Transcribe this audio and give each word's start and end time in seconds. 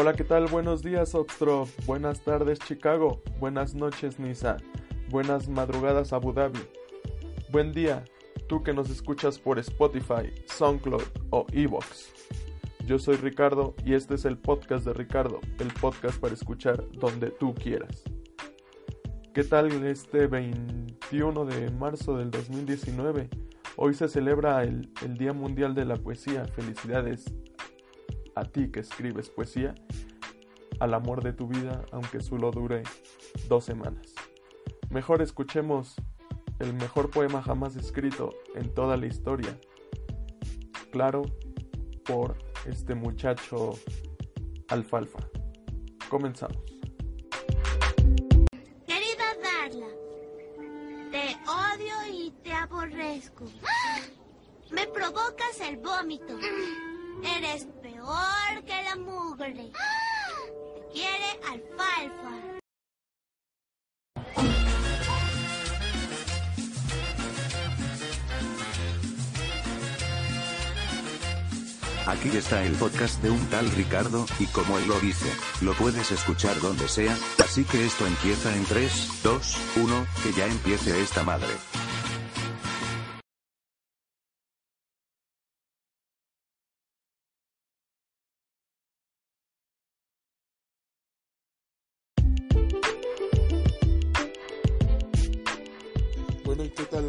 Hola, 0.00 0.14
¿qué 0.14 0.24
tal? 0.24 0.46
Buenos 0.46 0.82
días, 0.82 1.14
Oxtro. 1.14 1.68
Buenas 1.84 2.22
tardes, 2.24 2.58
Chicago. 2.58 3.20
Buenas 3.38 3.74
noches, 3.74 4.18
Nisa. 4.18 4.56
Buenas 5.10 5.46
madrugadas, 5.46 6.14
Abu 6.14 6.32
Dhabi. 6.32 6.58
Buen 7.50 7.74
día, 7.74 8.06
tú 8.48 8.62
que 8.62 8.72
nos 8.72 8.88
escuchas 8.88 9.38
por 9.38 9.58
Spotify, 9.58 10.32
SoundCloud 10.46 11.02
o 11.28 11.44
Evox. 11.52 12.14
Yo 12.86 12.98
soy 12.98 13.16
Ricardo 13.16 13.74
y 13.84 13.92
este 13.92 14.14
es 14.14 14.24
el 14.24 14.38
podcast 14.38 14.86
de 14.86 14.94
Ricardo, 14.94 15.38
el 15.58 15.68
podcast 15.68 16.18
para 16.18 16.32
escuchar 16.32 16.82
donde 16.92 17.28
tú 17.28 17.54
quieras. 17.54 18.02
¿Qué 19.34 19.44
tal 19.44 19.84
este 19.84 20.28
21 20.28 21.44
de 21.44 21.70
marzo 21.72 22.16
del 22.16 22.30
2019? 22.30 23.28
Hoy 23.76 23.92
se 23.92 24.08
celebra 24.08 24.62
el, 24.62 24.90
el 25.04 25.18
Día 25.18 25.34
Mundial 25.34 25.74
de 25.74 25.84
la 25.84 25.96
Poesía. 25.96 26.46
Felicidades 26.46 27.34
a 28.34 28.44
ti 28.44 28.70
que 28.70 28.80
escribes 28.80 29.28
poesía, 29.28 29.74
al 30.80 30.94
amor 30.94 31.22
de 31.22 31.32
tu 31.32 31.46
vida, 31.46 31.84
aunque 31.92 32.20
solo 32.20 32.50
dure 32.50 32.82
dos 33.48 33.64
semanas. 33.64 34.14
Mejor 34.88 35.22
escuchemos 35.22 35.94
el 36.58 36.74
mejor 36.74 37.10
poema 37.10 37.42
jamás 37.42 37.76
escrito 37.76 38.34
en 38.54 38.72
toda 38.74 38.96
la 38.96 39.06
historia. 39.06 39.58
Claro, 40.90 41.22
por 42.04 42.36
este 42.66 42.94
muchacho 42.94 43.78
alfalfa. 44.68 45.18
Comenzamos. 46.08 46.58
Querida 48.86 49.36
Darla, 49.42 49.86
te 51.10 51.36
odio 51.48 51.94
y 52.12 52.30
te 52.42 52.52
aborrezco. 52.52 53.44
Me 54.70 54.86
provocas 54.88 55.60
el 55.62 55.76
vómito. 55.78 56.36
Eres 57.22 57.66
peor 57.82 58.64
que 58.66 58.82
la 58.82 58.96
mugre. 58.96 59.52
Te 60.74 60.92
quiere 60.92 61.40
alfalfa. 61.46 62.50
Aquí 72.06 72.28
está 72.36 72.64
el 72.64 72.72
podcast 72.72 73.22
de 73.22 73.30
un 73.30 73.46
tal 73.50 73.70
Ricardo, 73.70 74.26
y 74.40 74.46
como 74.46 74.78
él 74.78 74.88
lo 74.88 74.98
dice, 74.98 75.30
lo 75.60 75.74
puedes 75.74 76.10
escuchar 76.10 76.58
donde 76.60 76.88
sea, 76.88 77.16
así 77.44 77.64
que 77.64 77.84
esto 77.86 78.04
empieza 78.04 78.54
en 78.56 78.64
3, 78.64 79.22
2, 79.22 79.56
1, 79.76 80.06
que 80.24 80.32
ya 80.32 80.46
empiece 80.46 81.00
esta 81.02 81.22
madre. 81.22 81.54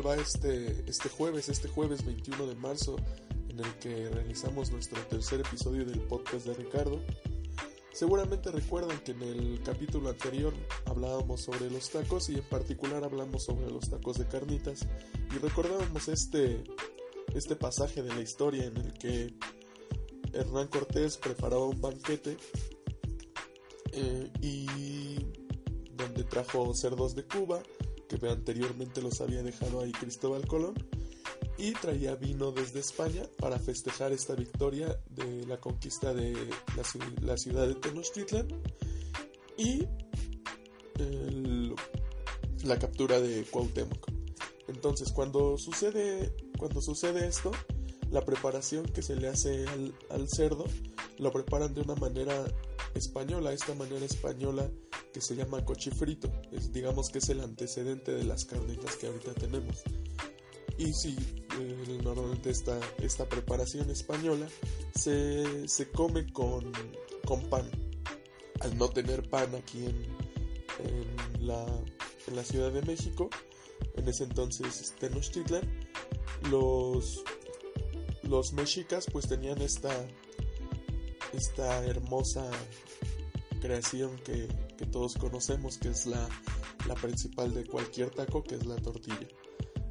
Bueno, 0.01 0.21
¿y 0.21 0.25
qué 0.25 0.41
tal 0.41 0.47
va 0.47 0.55
este, 0.55 0.83
este 0.89 1.09
jueves, 1.09 1.49
este 1.49 1.67
jueves 1.67 2.05
21 2.05 2.47
de 2.47 2.55
marzo, 2.55 2.95
en 3.49 3.59
el 3.59 3.73
que 3.79 4.09
realizamos 4.09 4.71
nuestro 4.71 5.01
tercer 5.07 5.41
episodio 5.41 5.85
del 5.85 5.99
podcast 6.01 6.45
de 6.45 6.53
Ricardo? 6.53 6.99
Seguramente 7.91 8.51
recuerdan 8.51 8.97
que 9.03 9.11
en 9.11 9.21
el 9.21 9.61
capítulo 9.63 10.09
anterior 10.09 10.53
hablábamos 10.85 11.41
sobre 11.41 11.69
los 11.69 11.89
tacos 11.89 12.29
y 12.29 12.35
en 12.35 12.43
particular 12.43 13.03
hablamos 13.03 13.43
sobre 13.43 13.69
los 13.69 13.89
tacos 13.89 14.17
de 14.17 14.27
carnitas 14.27 14.87
y 15.35 15.39
recordábamos 15.39 16.07
este, 16.07 16.63
este 17.35 17.55
pasaje 17.55 18.01
de 18.01 18.13
la 18.13 18.21
historia 18.21 18.65
en 18.65 18.77
el 18.77 18.93
que 18.93 19.33
Hernán 20.33 20.67
Cortés 20.67 21.17
preparaba 21.17 21.65
un 21.65 21.81
banquete 21.81 22.37
eh, 23.91 24.31
y 24.41 25.15
donde 25.95 26.23
trajo 26.23 26.73
cerdos 26.73 27.13
de 27.15 27.25
Cuba 27.25 27.61
que 28.19 28.29
anteriormente 28.29 29.01
los 29.01 29.21
había 29.21 29.43
dejado 29.43 29.81
ahí 29.81 29.91
Cristóbal 29.91 30.47
Colón 30.47 30.73
y 31.57 31.73
traía 31.73 32.15
vino 32.15 32.51
desde 32.51 32.79
España 32.79 33.23
para 33.37 33.59
festejar 33.59 34.11
esta 34.11 34.35
victoria 34.35 34.99
de 35.09 35.45
la 35.45 35.59
conquista 35.59 36.13
de 36.13 36.33
la, 36.75 36.83
ci- 36.83 37.19
la 37.21 37.37
ciudad 37.37 37.67
de 37.67 37.75
Tenochtitlan 37.75 38.47
y 39.57 39.85
la 42.63 42.77
captura 42.79 43.19
de 43.19 43.43
Cuauhtémoc. 43.45 44.07
Entonces, 44.67 45.11
cuando 45.11 45.57
sucede, 45.57 46.35
cuando 46.57 46.81
sucede 46.81 47.27
esto, 47.27 47.51
la 48.11 48.23
preparación 48.23 48.85
que 48.85 49.01
se 49.01 49.15
le 49.15 49.27
hace 49.27 49.67
al, 49.67 49.93
al 50.09 50.29
cerdo 50.29 50.65
lo 51.17 51.31
preparan 51.31 51.73
de 51.73 51.81
una 51.81 51.95
manera 51.95 52.45
española, 52.95 53.53
esta 53.53 53.73
manera 53.75 54.05
española 54.05 54.69
que 55.13 55.21
se 55.21 55.35
llama 55.35 55.63
cochifrito, 55.65 56.31
es, 56.51 56.71
digamos 56.71 57.09
que 57.09 57.19
es 57.19 57.29
el 57.29 57.41
antecedente 57.41 58.11
de 58.11 58.23
las 58.23 58.45
carnitas 58.45 58.95
que 58.95 59.07
ahorita 59.07 59.33
tenemos. 59.33 59.83
Y 60.77 60.93
sí, 60.93 61.15
eh, 61.59 61.99
normalmente 62.03 62.49
esta, 62.49 62.79
esta 62.99 63.27
preparación 63.29 63.89
española 63.89 64.47
se, 64.95 65.67
se 65.67 65.91
come 65.91 66.31
con, 66.31 66.71
con 67.25 67.41
pan. 67.49 67.69
Al 68.61 68.77
no 68.77 68.89
tener 68.89 69.29
pan 69.29 69.53
aquí 69.55 69.85
en, 69.85 70.05
en, 70.79 71.47
la, 71.47 71.65
en 72.27 72.35
la 72.35 72.43
Ciudad 72.43 72.71
de 72.71 72.81
México, 72.83 73.29
en 73.95 74.07
ese 74.07 74.23
entonces 74.23 74.93
Tenochtitlan, 74.99 75.63
los, 76.49 77.23
los 78.23 78.53
mexicas 78.53 79.05
pues 79.11 79.27
tenían 79.27 79.61
esta, 79.61 79.91
esta 81.33 81.85
hermosa 81.85 82.49
creación 83.61 84.17
que, 84.25 84.49
que 84.77 84.85
todos 84.85 85.13
conocemos, 85.15 85.77
que 85.77 85.89
es 85.89 86.05
la, 86.05 86.27
la 86.87 86.95
principal 86.95 87.53
de 87.53 87.65
cualquier 87.65 88.09
taco, 88.09 88.43
que 88.43 88.55
es 88.55 88.65
la 88.65 88.75
tortilla. 88.75 89.27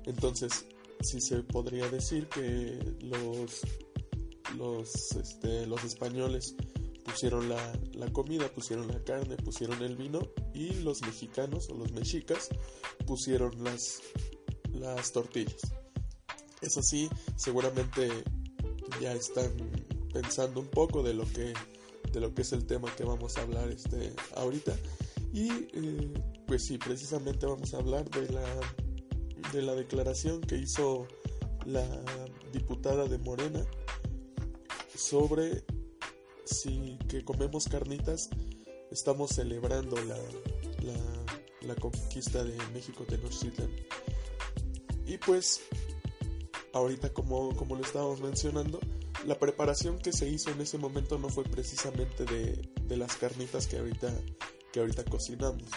Entonces, 0.04 0.66
sí 1.00 1.20
se 1.20 1.42
podría 1.42 1.88
decir 1.88 2.28
que 2.28 2.78
los, 3.00 3.60
los, 4.58 5.12
este, 5.12 5.66
los 5.66 5.84
españoles 5.84 6.54
pusieron 7.04 7.48
la, 7.48 7.72
la 7.94 8.12
comida, 8.12 8.48
pusieron 8.48 8.88
la 8.88 9.02
carne, 9.02 9.36
pusieron 9.36 9.82
el 9.82 9.96
vino 9.96 10.20
y 10.52 10.74
los 10.82 11.00
mexicanos 11.02 11.68
o 11.70 11.74
los 11.74 11.92
mexicas 11.92 12.48
pusieron 13.06 13.64
las, 13.64 14.00
las 14.72 15.12
tortillas. 15.12 15.60
Eso 16.60 16.82
sí, 16.82 17.08
seguramente 17.36 18.10
ya 19.00 19.12
están 19.12 19.50
pensando 20.12 20.60
un 20.60 20.68
poco 20.68 21.02
de 21.02 21.14
lo 21.14 21.24
que 21.24 21.54
de 22.12 22.20
lo 22.20 22.34
que 22.34 22.42
es 22.42 22.52
el 22.52 22.66
tema 22.66 22.94
que 22.94 23.04
vamos 23.04 23.38
a 23.38 23.42
hablar 23.42 23.68
este 23.68 24.12
ahorita. 24.36 24.76
Y 25.32 25.48
eh, 25.50 26.12
pues 26.46 26.64
sí 26.64 26.78
precisamente 26.78 27.46
vamos 27.46 27.74
a 27.74 27.78
hablar 27.78 28.08
de 28.10 28.30
la 28.32 28.44
de 29.52 29.62
la 29.62 29.74
declaración 29.74 30.40
que 30.40 30.56
hizo 30.56 31.06
la 31.64 31.86
diputada 32.52 33.06
de 33.06 33.18
Morena 33.18 33.64
sobre 34.94 35.64
si 36.44 36.98
que 37.08 37.24
comemos 37.24 37.68
carnitas 37.68 38.28
estamos 38.90 39.30
celebrando 39.30 39.96
la, 39.96 40.16
la, 40.82 40.96
la 41.62 41.74
conquista 41.76 42.42
de 42.44 42.56
México 42.72 43.04
Tenochtitlan. 43.04 43.70
Y 45.06 45.18
pues 45.18 45.60
ahorita 46.72 47.12
como, 47.12 47.54
como 47.56 47.76
lo 47.76 47.82
estábamos 47.82 48.20
mencionando 48.20 48.80
la 49.26 49.38
preparación 49.38 49.98
que 49.98 50.12
se 50.12 50.28
hizo 50.28 50.50
en 50.50 50.60
ese 50.60 50.78
momento 50.78 51.18
no 51.18 51.28
fue 51.28 51.44
precisamente 51.44 52.24
de, 52.24 52.68
de 52.82 52.96
las 52.96 53.16
carnitas 53.16 53.66
que 53.66 53.78
ahorita, 53.78 54.12
que 54.72 54.80
ahorita 54.80 55.04
cocinamos. 55.04 55.68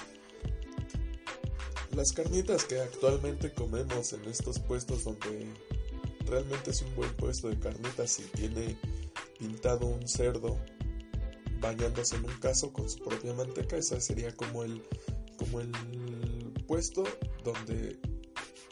Las 1.96 2.12
carnitas 2.12 2.64
que 2.64 2.80
actualmente 2.80 3.54
comemos 3.54 4.14
en 4.14 4.26
estos 4.26 4.60
puestos 4.60 5.04
donde 5.04 5.48
realmente 6.26 6.72
es 6.72 6.82
un 6.82 6.96
buen 6.96 7.14
puesto 7.16 7.50
de 7.50 7.60
carnitas 7.60 8.20
y 8.20 8.24
tiene 8.24 8.78
pintado 9.38 9.86
un 9.86 10.08
cerdo 10.08 10.58
bañándose 11.60 12.16
en 12.16 12.26
un 12.26 12.40
caso 12.40 12.74
con 12.74 12.90
su 12.90 13.00
propia 13.00 13.34
manteca, 13.34 13.78
esa 13.78 14.00
sería 14.02 14.36
como 14.36 14.64
el, 14.64 14.84
como 15.38 15.62
el 15.62 15.72
puesto 16.68 17.04
donde 17.44 18.00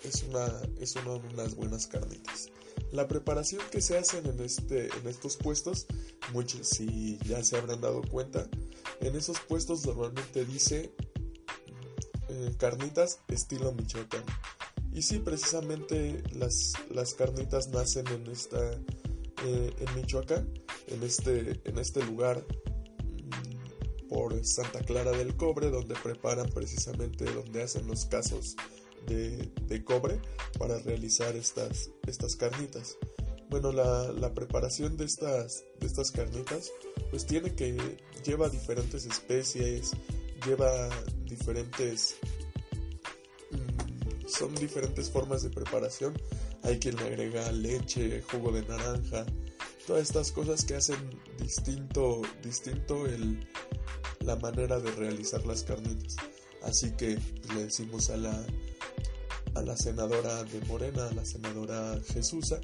es 0.04 0.24
una, 0.24 0.62
es 0.80 0.96
una, 0.96 1.12
unas 1.14 1.56
buenas 1.56 1.88
carnitas. 1.88 2.50
La 2.92 3.08
preparación 3.08 3.62
que 3.72 3.82
se 3.82 3.98
hacen 3.98 4.26
en, 4.26 4.40
este, 4.42 4.90
en 4.98 5.08
estos 5.08 5.38
puestos, 5.38 5.88
muchos 6.34 6.68
si 6.68 7.18
ya 7.26 7.44
se 7.44 7.58
habrán 7.58 7.82
dado 7.82 8.02
cuenta, 8.02 8.48
en 9.00 9.16
esos 9.16 9.40
puestos 9.40 9.86
normalmente 9.86 10.46
dice 10.46 10.94
eh, 12.30 12.56
carnitas 12.58 13.20
estilo 13.28 13.72
Michoacán. 13.72 14.24
Y 14.94 15.04
sí, 15.04 15.20
precisamente 15.20 16.22
las, 16.34 16.74
las 16.90 17.14
carnitas 17.14 17.70
nacen 17.70 18.06
en 18.08 18.28
esta 18.28 18.60
eh, 19.44 19.74
en 19.80 19.96
Michoacán, 19.96 20.48
en 20.88 21.02
este, 21.04 21.62
en 21.64 21.80
este 21.80 22.04
lugar 22.04 22.46
mm, 22.46 24.08
por 24.08 24.46
Santa 24.46 24.82
Clara 24.82 25.12
del 25.12 25.36
Cobre, 25.36 25.72
donde 25.72 25.96
preparan 25.96 26.50
precisamente, 26.50 27.26
donde 27.26 27.64
hacen 27.64 27.88
los 27.88 28.06
casos 28.06 28.56
de, 29.08 29.84
cobre 29.84 30.20
para 30.58 30.80
realizar 30.80 31.36
estas, 31.36 31.90
estas 32.08 32.36
carnitas. 32.36 32.98
Bueno, 33.50 33.72
la, 33.72 34.34
preparación 34.34 34.96
de 34.96 35.06
estas, 35.06 35.66
de 35.80 35.88
estas 35.88 36.12
carnitas 36.12 36.72
pues 37.10 37.26
tiene 37.26 37.54
que 37.54 37.98
lleva 38.24 38.48
diferentes 38.48 39.06
especies, 39.06 39.92
lleva 40.46 40.90
diferentes 41.26 42.16
mm, 43.52 44.28
son 44.28 44.56
diferentes 44.56 45.10
formas 45.10 45.44
de 45.44 45.50
preparación. 45.50 46.14
Hay 46.64 46.80
quien 46.80 46.96
le 46.96 47.04
agrega 47.04 47.52
leche, 47.52 48.22
jugo 48.22 48.52
de 48.52 48.62
naranja, 48.64 49.26
todas 49.86 50.04
estas 50.04 50.32
cosas 50.32 50.64
que 50.64 50.76
hacen 50.76 50.98
distinto, 51.38 52.22
distinto 52.42 53.06
el, 53.06 53.46
la 54.22 54.38
manera 54.38 54.80
de 54.80 54.92
realizar 54.92 55.46
las 55.46 55.64
carnitas. 55.64 56.16
Así 56.64 56.92
que 56.92 57.18
le 57.54 57.64
decimos 57.64 58.10
a 58.10 58.18
la, 58.18 58.46
a 59.56 59.62
la 59.62 59.76
senadora 59.76 60.44
de 60.44 60.62
Morena, 60.62 61.08
a 61.08 61.14
la 61.14 61.26
senadora 61.26 62.00
Jesusa, 62.14 62.60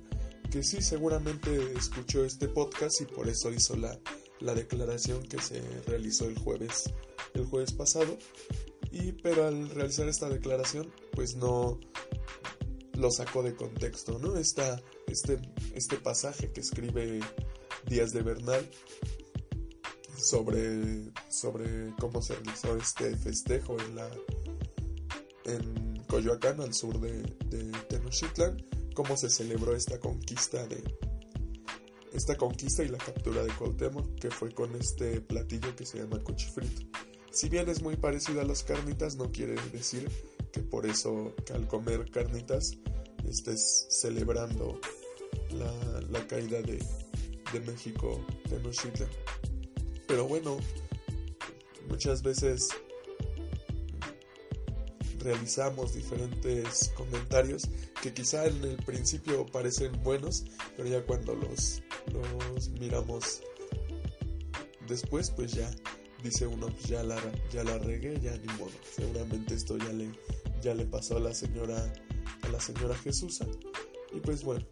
que 0.51 0.63
sí 0.63 0.81
seguramente 0.81 1.73
escuchó 1.77 2.23
este 2.23 2.47
podcast 2.47 3.01
y 3.01 3.05
por 3.05 3.27
eso 3.27 3.51
hizo 3.51 3.75
la, 3.75 3.99
la 4.39 4.53
declaración 4.53 5.23
que 5.23 5.41
se 5.41 5.61
realizó 5.85 6.25
el 6.25 6.37
jueves, 6.37 6.93
el 7.33 7.45
jueves 7.45 7.73
pasado. 7.73 8.17
Y 8.91 9.11
pero 9.11 9.45
al 9.45 9.69
realizar 9.69 10.07
esta 10.07 10.29
declaración, 10.29 10.91
pues 11.11 11.35
no 11.35 11.79
lo 12.93 13.11
sacó 13.11 13.43
de 13.43 13.55
contexto, 13.55 14.17
¿no? 14.19 14.37
Esta, 14.37 14.81
este, 15.07 15.39
este 15.73 15.97
pasaje 15.97 16.51
que 16.51 16.61
escribe 16.61 17.19
Díaz 17.85 18.11
de 18.11 18.23
Bernal 18.23 18.67
sobre, 20.17 21.11
sobre 21.29 21.93
cómo 21.99 22.21
se 22.21 22.35
realizó 22.35 22.75
este 22.75 23.15
festejo 23.17 23.77
en 23.79 23.95
la 23.95 24.09
en 25.47 26.03
Coyoacán, 26.07 26.61
al 26.61 26.73
sur 26.73 26.99
de, 26.99 27.23
Tenochtitlan, 27.89 28.63
cómo 28.93 29.17
se 29.17 29.29
celebró 29.29 29.75
esta 29.75 29.99
conquista 29.99 30.65
de 30.67 30.83
esta 32.13 32.35
conquista 32.35 32.83
y 32.83 32.87
la 32.87 32.97
captura 32.97 33.43
de 33.43 33.51
Cuauhtémoc, 33.53 34.15
que 34.15 34.31
fue 34.31 34.51
con 34.51 34.75
este 34.75 35.21
platillo 35.21 35.75
que 35.75 35.85
se 35.85 35.99
llama 35.99 36.23
cochifrito. 36.23 36.81
Si 37.31 37.49
bien 37.49 37.69
es 37.69 37.81
muy 37.81 37.95
parecido 37.95 38.41
a 38.41 38.43
las 38.43 38.63
carnitas, 38.63 39.17
no 39.17 39.31
quiere 39.31 39.55
decir 39.71 40.09
que 40.51 40.61
por 40.61 40.87
eso 40.87 41.35
al 41.53 41.67
comer 41.67 42.09
carnitas 42.09 42.77
estés 43.27 43.85
celebrando 43.89 44.79
la, 45.51 46.25
caída 46.27 46.61
de, 46.61 46.83
de 47.53 47.59
México 47.59 48.25
Tenochtitlan. 48.49 49.09
Pero 50.07 50.27
bueno, 50.27 50.57
muchas 51.87 52.23
veces 52.23 52.69
realizamos 55.19 55.93
diferentes 55.93 56.89
comentarios 56.95 57.63
que 58.01 58.13
quizá 58.13 58.45
en 58.45 58.63
el 58.63 58.77
principio 58.77 59.45
parecen 59.45 59.91
buenos, 60.03 60.45
pero 60.75 60.87
ya 60.87 61.03
cuando 61.05 61.35
los, 61.35 61.81
los 62.13 62.69
miramos 62.79 63.41
después, 64.87 65.31
pues 65.31 65.53
ya 65.53 65.69
dice 66.23 66.47
uno, 66.47 66.67
pues 66.67 66.85
ya 66.85 67.03
la, 67.03 67.19
ya 67.51 67.63
la 67.63 67.77
regué, 67.77 68.19
ya 68.19 68.35
ni 68.37 68.53
modo. 68.53 68.71
Seguramente 68.95 69.55
esto 69.55 69.77
ya 69.77 69.91
le, 69.91 70.11
ya 70.61 70.73
le 70.73 70.85
pasó 70.85 71.17
a 71.17 71.19
la 71.19 71.33
señora, 71.33 71.93
a 72.41 72.49
la 72.49 72.59
señora 72.59 72.95
Jesús. 72.95 73.39
Y 74.13 74.19
pues 74.19 74.43
bueno, 74.43 74.65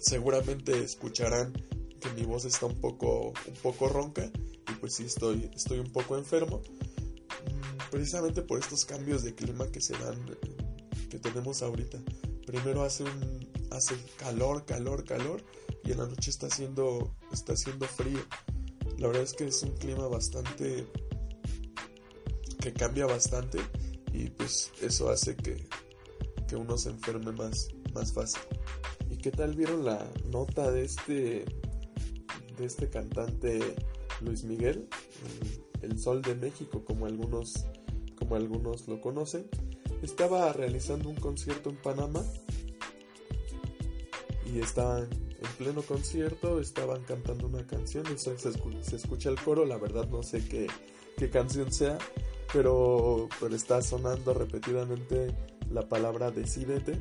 seguramente 0.00 0.82
escucharán 0.82 1.52
que 2.00 2.10
mi 2.10 2.24
voz 2.24 2.44
está 2.44 2.66
un 2.66 2.80
poco, 2.80 3.28
un 3.28 3.54
poco 3.62 3.88
ronca 3.88 4.30
y 4.68 4.74
pues 4.80 4.94
sí 4.94 5.04
estoy, 5.04 5.50
estoy 5.54 5.78
un 5.78 5.92
poco 5.92 6.18
enfermo 6.18 6.62
precisamente 7.92 8.40
por 8.40 8.58
estos 8.58 8.86
cambios 8.86 9.22
de 9.22 9.34
clima 9.34 9.70
que 9.70 9.82
se 9.82 9.92
dan, 9.92 10.16
que 11.10 11.18
tenemos 11.18 11.62
ahorita. 11.62 11.98
Primero 12.46 12.84
hace 12.84 13.04
un 13.04 13.52
hace 13.70 13.94
calor, 14.16 14.64
calor, 14.64 15.04
calor 15.04 15.44
y 15.84 15.92
en 15.92 15.98
la 15.98 16.06
noche 16.06 16.30
está 16.30 16.46
haciendo 16.46 17.14
está 17.32 17.52
haciendo 17.52 17.86
frío. 17.86 18.20
La 18.98 19.08
verdad 19.08 19.22
es 19.22 19.34
que 19.34 19.44
es 19.44 19.62
un 19.62 19.76
clima 19.76 20.08
bastante 20.08 20.86
que 22.60 22.72
cambia 22.72 23.04
bastante 23.04 23.58
y 24.10 24.30
pues 24.30 24.72
eso 24.80 25.10
hace 25.10 25.36
que, 25.36 25.68
que 26.48 26.56
uno 26.56 26.78
se 26.78 26.88
enferme 26.88 27.32
más, 27.32 27.68
más 27.92 28.10
fácil. 28.10 28.40
¿Y 29.10 29.18
qué 29.18 29.30
tal 29.30 29.54
vieron 29.54 29.84
la 29.84 30.10
nota 30.30 30.70
de 30.70 30.86
este 30.86 31.44
de 32.56 32.64
este 32.64 32.88
cantante 32.88 33.60
Luis 34.22 34.44
Miguel? 34.44 34.88
El 35.82 35.98
Sol 35.98 36.22
de 36.22 36.36
México, 36.36 36.84
como 36.86 37.06
algunos 37.06 37.66
como 38.32 38.36
algunos 38.36 38.88
lo 38.88 38.98
conocen, 38.98 39.46
estaba 40.00 40.50
realizando 40.54 41.10
un 41.10 41.16
concierto 41.16 41.68
en 41.68 41.76
Panamá 41.76 42.24
y 44.46 44.58
estaban 44.58 45.02
en 45.02 45.50
pleno 45.58 45.82
concierto, 45.82 46.58
estaban 46.58 47.02
cantando 47.02 47.46
una 47.46 47.66
canción, 47.66 48.06
se, 48.16 48.38
se, 48.38 48.96
escucha 48.96 49.28
el 49.28 49.38
coro, 49.38 49.66
la 49.66 49.76
verdad 49.76 50.08
no 50.08 50.22
sé 50.22 50.48
qué, 50.48 50.66
qué 51.18 51.28
canción 51.28 51.70
sea, 51.72 51.98
pero, 52.54 53.28
pero 53.38 53.54
está 53.54 53.82
sonando 53.82 54.32
repetidamente 54.32 55.36
la 55.70 55.86
palabra 55.86 56.30
decidete. 56.30 56.98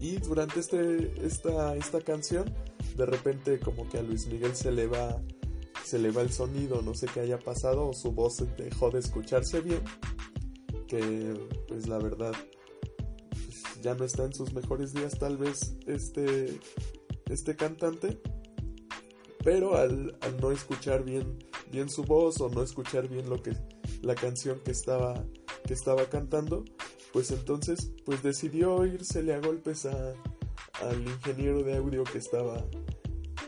Y 0.00 0.16
durante 0.20 0.60
este, 0.60 1.12
esta, 1.22 1.76
esta 1.76 2.00
canción, 2.00 2.50
de 2.96 3.04
repente 3.04 3.60
como 3.60 3.86
que 3.90 3.98
a 3.98 4.02
Luis 4.02 4.26
Miguel 4.26 4.56
se 4.56 4.72
le 4.72 4.86
va 4.86 5.20
se 5.84 5.98
le 5.98 6.10
va 6.10 6.22
el 6.22 6.32
sonido, 6.32 6.80
no 6.82 6.94
sé 6.94 7.06
qué 7.12 7.20
haya 7.20 7.38
pasado, 7.38 7.88
o 7.88 7.92
su 7.92 8.12
voz 8.12 8.42
dejó 8.56 8.90
de 8.90 9.00
escucharse 9.00 9.60
bien, 9.60 9.82
que 10.94 11.34
pues 11.68 11.88
la 11.88 11.98
verdad. 11.98 12.32
Pues, 13.30 13.82
ya 13.82 13.94
no 13.94 14.04
está 14.04 14.24
en 14.24 14.32
sus 14.32 14.52
mejores 14.52 14.92
días 14.92 15.18
tal 15.18 15.36
vez 15.36 15.76
este, 15.86 16.58
este 17.26 17.56
cantante, 17.56 18.20
pero 19.42 19.76
al, 19.76 20.16
no 20.40 20.52
escuchar 20.52 21.04
bien, 21.04 21.38
bien 21.70 21.88
su 21.90 22.04
voz 22.04 22.40
o 22.40 22.48
no 22.48 22.62
escuchar 22.62 23.08
bien 23.08 23.28
lo 23.28 23.42
que 23.42 23.52
la 24.02 24.14
canción 24.14 24.60
que 24.60 24.70
estaba, 24.70 25.22
que 25.66 25.74
estaba 25.74 26.04
cantando, 26.06 26.64
pues 27.12 27.30
entonces 27.30 27.92
pues 28.04 28.22
decidió 28.22 28.86
irsele 28.86 29.34
a 29.34 29.40
golpes 29.40 29.86
a, 29.86 30.14
al 30.82 31.02
ingeniero 31.02 31.62
de 31.62 31.76
audio 31.76 32.04
que 32.04 32.18
estaba 32.18 32.64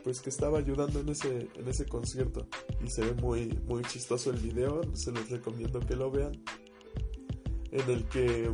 pues 0.02 0.20
que 0.20 0.30
estaba 0.30 0.58
ayudando 0.58 1.00
en 1.00 1.08
ese, 1.08 1.48
en 1.56 1.66
ese 1.66 1.84
concierto. 1.84 2.46
Y 2.80 2.88
se 2.88 3.00
ve 3.00 3.14
muy, 3.20 3.58
muy 3.66 3.82
chistoso 3.82 4.30
el 4.30 4.36
video, 4.36 4.80
se 4.94 5.10
los 5.10 5.28
recomiendo 5.30 5.80
que 5.80 5.96
lo 5.96 6.12
vean, 6.12 6.40
en 7.78 7.90
el 7.90 8.08
que 8.08 8.50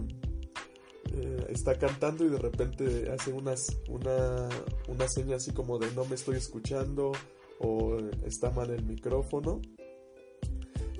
eh, 1.14 1.46
está 1.50 1.78
cantando 1.78 2.24
y 2.24 2.28
de 2.28 2.38
repente 2.38 3.10
hace 3.10 3.32
unas, 3.32 3.78
una, 3.88 4.48
una 4.88 5.08
seña 5.08 5.36
así 5.36 5.52
como 5.52 5.78
de 5.78 5.90
no 5.92 6.04
me 6.04 6.14
estoy 6.14 6.36
escuchando 6.36 7.12
o 7.58 7.98
está 8.24 8.50
mal 8.50 8.70
el 8.70 8.84
micrófono 8.84 9.60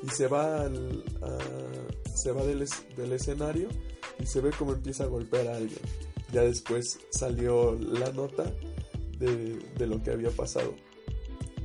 y 0.03 0.09
se 0.09 0.27
va 0.27 0.63
al, 0.63 1.05
se 2.15 2.33
va 2.33 2.45
del, 2.45 2.69
del 2.97 3.13
escenario 3.13 3.69
y 4.19 4.27
se 4.27 4.41
ve 4.41 4.51
como 4.51 4.73
empieza 4.73 5.05
a 5.05 5.07
golpear 5.07 5.49
a 5.49 5.57
alguien. 5.57 5.81
Ya 6.33 6.43
después 6.43 6.99
salió 7.11 7.79
la 7.79 8.11
nota 8.13 8.53
de, 9.19 9.87
lo 9.87 10.03
que 10.03 10.11
había 10.11 10.31
pasado. 10.31 10.75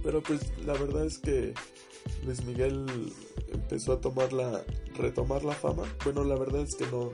Pero 0.03 0.21
pues 0.21 0.41
la 0.65 0.73
verdad 0.73 1.05
es 1.05 1.17
que 1.17 1.53
Luis 2.23 2.43
Miguel 2.43 2.85
empezó 3.49 3.93
a 3.93 4.01
tomar 4.01 4.33
la, 4.33 4.63
retomar 4.95 5.43
la 5.43 5.53
fama. 5.53 5.83
Bueno, 6.03 6.23
la 6.23 6.35
verdad 6.35 6.61
es 6.61 6.75
que 6.75 6.87
no, 6.87 7.11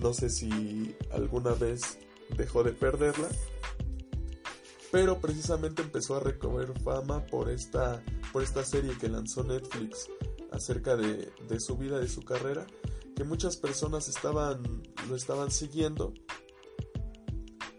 no 0.00 0.14
sé 0.14 0.30
si 0.30 0.94
alguna 1.12 1.52
vez 1.52 1.98
dejó 2.36 2.62
de 2.62 2.72
perderla. 2.72 3.28
Pero 4.90 5.18
precisamente 5.18 5.82
empezó 5.82 6.16
a 6.16 6.20
recoger 6.20 6.72
fama 6.80 7.26
por 7.26 7.50
esta, 7.50 8.02
por 8.32 8.42
esta 8.42 8.64
serie 8.64 8.96
que 8.98 9.08
lanzó 9.08 9.42
Netflix 9.42 10.08
acerca 10.52 10.96
de, 10.96 11.32
de 11.48 11.60
su 11.60 11.76
vida, 11.76 11.98
de 11.98 12.08
su 12.08 12.22
carrera, 12.22 12.64
que 13.16 13.24
muchas 13.24 13.56
personas 13.56 14.08
estaban, 14.08 14.82
lo 15.08 15.16
estaban 15.16 15.50
siguiendo 15.50 16.14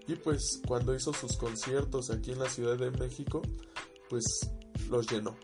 y 0.08 0.16
pues 0.16 0.62
cuando 0.68 0.94
hizo 0.94 1.14
sus 1.14 1.36
conciertos 1.38 2.12
aquí 2.12 2.32
en 2.32 2.40
la 2.40 2.50
Ciudad 2.50 2.78
de 2.78 2.92
México, 2.92 3.42
pues 4.10 4.24
los 4.90 5.10
llenó. 5.10 5.36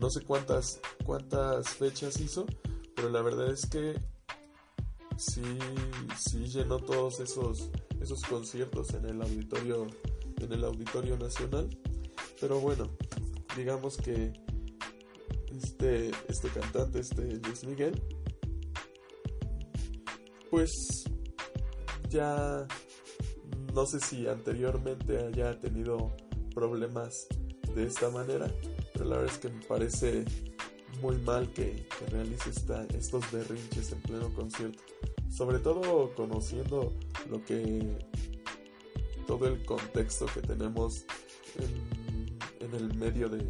No 0.00 0.10
sé 0.10 0.22
cuántas, 0.22 0.80
cuántas 1.04 1.68
fechas 1.68 2.18
hizo, 2.20 2.46
pero 2.96 3.10
la 3.10 3.22
verdad 3.22 3.52
es 3.52 3.66
que 3.66 4.00
sí, 5.16 5.42
sí 6.18 6.46
llenó 6.46 6.78
todos 6.78 7.20
esos, 7.20 7.70
esos 8.00 8.22
conciertos 8.22 8.94
en 8.94 9.04
el 9.04 9.20
auditorio 9.20 9.86
en 10.44 10.52
el 10.52 10.64
Auditorio 10.64 11.16
Nacional. 11.18 11.68
Pero 12.40 12.60
bueno, 12.60 12.88
digamos 13.56 13.96
que 13.96 14.32
este, 15.52 16.10
este 16.28 16.48
cantante, 16.48 17.00
este 17.00 17.22
Luis 17.22 17.64
Miguel, 17.64 18.00
pues 20.50 21.04
ya 22.08 22.66
no 23.74 23.86
sé 23.86 24.00
si 24.00 24.26
anteriormente 24.26 25.18
haya 25.18 25.58
tenido 25.60 26.12
problemas 26.54 27.28
de 27.74 27.86
esta 27.86 28.10
manera, 28.10 28.52
la 29.10 29.16
verdad 29.16 29.34
es 29.34 29.38
que 29.40 29.48
me 29.48 29.64
parece 29.64 30.24
muy 31.02 31.16
mal 31.18 31.52
que, 31.52 31.86
realice 32.10 32.50
estos 32.50 33.30
berrinches 33.32 33.92
en 33.92 34.00
pleno 34.02 34.32
concierto. 34.32 34.82
Sobre 35.28 35.58
todo 35.58 36.14
conociendo 36.14 36.92
lo 37.28 37.44
que 37.44 37.98
todo 39.26 39.46
el 39.46 39.64
contexto 39.64 40.26
que 40.26 40.40
tenemos 40.40 41.04
en, 42.60 42.74
el 42.74 42.94
medio 42.94 43.28
de, 43.28 43.44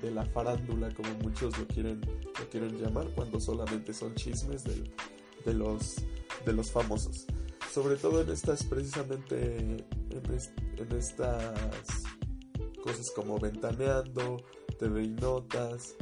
de, 0.00 0.10
la 0.12 0.24
farándula, 0.26 0.92
como 0.94 1.10
muchos 1.22 1.58
lo 1.58 1.66
quieren, 1.66 2.00
lo 2.38 2.48
quieren 2.48 2.78
llamar, 2.80 3.08
cuando 3.14 3.40
solamente 3.40 3.92
son 3.92 4.14
chismes 4.14 4.64
de, 4.64 5.54
los, 5.54 5.96
de 6.44 6.52
los 6.52 6.70
famosos. 6.70 7.26
Sobre 7.72 7.96
todo 7.96 8.20
en 8.22 8.30
estas, 8.30 8.64
precisamente 8.64 9.58
en, 9.58 9.84
estas 10.96 12.04
cosas 12.82 13.10
como 13.10 13.38
Ventaneando, 13.38 14.38
TV 14.80 15.02
y 15.02 15.08
Notas, 15.10 15.94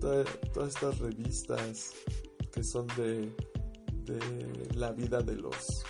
todas 0.00 0.74
estas 0.74 0.98
revistas 0.98 1.92
que 2.50 2.64
son 2.64 2.86
de, 2.96 3.30
de 4.04 4.74
la 4.74 4.92
vida 4.92 5.20
de 5.20 5.36
los, 5.36 5.84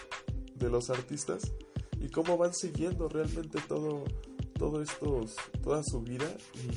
de 0.56 0.68
los 0.68 0.90
artistas 0.90 1.52
y 2.00 2.08
cómo 2.08 2.36
van 2.36 2.52
siguiendo 2.52 3.08
realmente 3.08 3.60
todo, 3.68 4.02
todo 4.58 4.82
estos, 4.82 5.36
toda 5.62 5.84
su 5.84 6.02
vida 6.02 6.26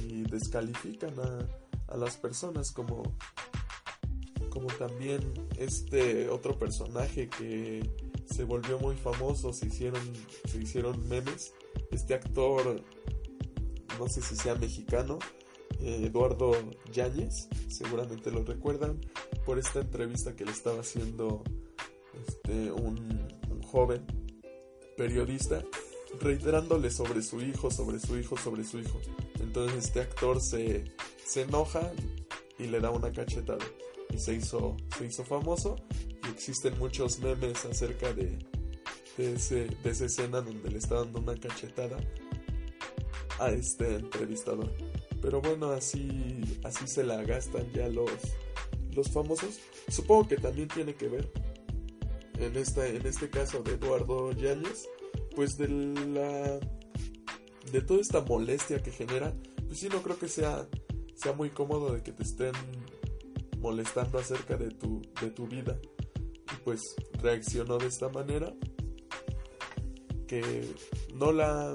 y 0.08 0.22
descalifican 0.30 1.20
a, 1.20 1.94
a 1.94 1.98
las 1.98 2.18
personas 2.18 2.72
como, 2.72 3.02
como 4.52 4.68
también 4.68 5.22
este 5.58 6.30
otro 6.30 6.60
personaje 6.60 7.30
que 7.30 7.82
se 8.26 8.44
volvió 8.44 8.78
muy 8.78 8.96
famoso, 8.96 9.54
se 9.54 9.66
hicieron, 9.66 10.04
se 10.46 10.60
hicieron 10.60 11.08
memes. 11.10 11.56
Este 11.90 12.14
actor, 12.14 12.84
no 13.98 14.08
sé 14.08 14.22
si 14.22 14.36
sea 14.36 14.54
mexicano, 14.54 15.18
Eduardo 15.80 16.52
Yáñez, 16.92 17.48
seguramente 17.68 18.32
lo 18.32 18.44
recuerdan, 18.44 19.00
por 19.46 19.60
esta 19.60 19.80
entrevista 19.80 20.36
que 20.36 20.46
le 20.46 20.52
estaba 20.52 20.82
haciendo 20.82 21.44
este, 22.28 22.72
un, 22.72 23.28
joven 23.64 24.06
periodista, 24.96 25.62
reiterándole 26.22 26.90
sobre 26.90 27.22
su 27.22 27.42
hijo, 27.42 27.70
sobre 27.70 28.00
su 28.00 28.18
hijo, 28.18 28.38
sobre 28.38 28.64
su 28.64 28.80
hijo. 28.80 29.00
Entonces 29.42 29.86
este 29.86 30.00
actor 30.00 30.40
se, 30.40 30.86
se 31.26 31.42
enoja 31.42 31.92
y 32.58 32.68
le 32.68 32.80
da 32.80 32.92
una 32.92 33.12
cachetada. 33.12 33.66
Y 34.14 34.18
se 34.18 34.36
hizo, 34.36 34.78
se 34.98 35.06
hizo 35.06 35.26
famoso 35.26 35.76
existen 36.30 36.78
muchos 36.78 37.20
memes 37.20 37.66
acerca 37.66 38.14
de, 38.14 38.38
de, 39.18 39.34
ese, 39.34 39.68
de 39.84 39.90
esa 39.90 40.06
escena 40.06 40.42
donde 40.42 40.70
le 40.70 40.78
está 40.78 40.96
dando 40.96 41.20
una 41.20 41.36
cachetada 41.36 41.98
a 43.40 43.50
este 43.50 43.96
entrevistador. 43.96 44.72
Pero 45.22 45.42
bueno, 45.42 45.72
así, 45.72 46.42
así 46.64 46.88
se 46.88 47.04
la 47.04 47.24
gastan 47.24 47.72
ya 47.74 47.88
los, 47.88 48.12
los 48.94 49.10
famosos. 49.10 49.60
Supongo 49.88 50.28
que 50.28 50.38
también 50.38 50.68
tiene 50.68 50.96
que 50.96 51.08
ver, 51.08 51.32
en, 52.40 52.56
esta, 52.56 52.88
en 52.88 53.06
este 53.06 53.30
caso 53.30 53.64
de 53.64 53.74
Eduardo 53.74 54.32
Yáñez, 54.32 54.88
pues 55.36 55.58
de 55.58 55.68
la 55.68 56.60
de 57.72 57.82
toda 57.82 58.00
esta 58.00 58.22
molestia 58.22 58.82
que 58.82 58.92
genera, 58.92 59.34
pues 59.68 59.80
sí 59.80 59.90
no 59.90 60.02
creo 60.02 60.18
que 60.18 60.30
sea, 60.30 60.68
sea 61.16 61.34
muy 61.34 61.50
cómodo 61.50 61.94
de 61.94 62.02
que 62.02 62.14
te 62.14 62.24
estén 62.24 62.54
molestando 63.60 64.20
acerca 64.20 64.56
de 64.56 64.72
tu, 64.72 65.02
de 65.22 65.32
tu 65.32 65.48
vida 65.48 65.78
pues 66.68 66.82
reaccionó 67.22 67.78
de 67.78 67.88
esta 67.88 68.10
manera 68.10 68.54
que 70.28 70.66
no 71.14 71.32
la 71.32 71.72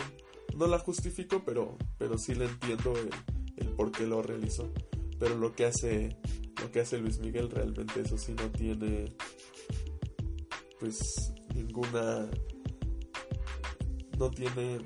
no 0.55 0.67
la 0.67 0.79
justifico 0.79 1.43
pero 1.47 1.79
pero 1.97 2.19
sí 2.19 2.35
le 2.35 2.45
entiendo 2.45 2.93
el, 2.99 3.09
el, 3.57 3.69
por 3.69 3.93
qué 3.93 4.07
lo 4.07 4.23
realizó 4.23 4.73
pero 5.19 5.37
lo 5.37 5.53
que 5.55 5.67
hace 5.67 6.17
lo 6.61 6.71
que 6.71 6.81
hace 6.81 6.99
Luis 6.99 7.19
Miguel 7.19 7.51
realmente 7.51 8.01
eso 8.01 8.19
sí 8.19 8.33
no 8.33 8.51
tiene 8.51 9.13
pues 10.79 11.33
ninguna 11.55 12.29
no 14.19 14.31
tiene 14.31 14.79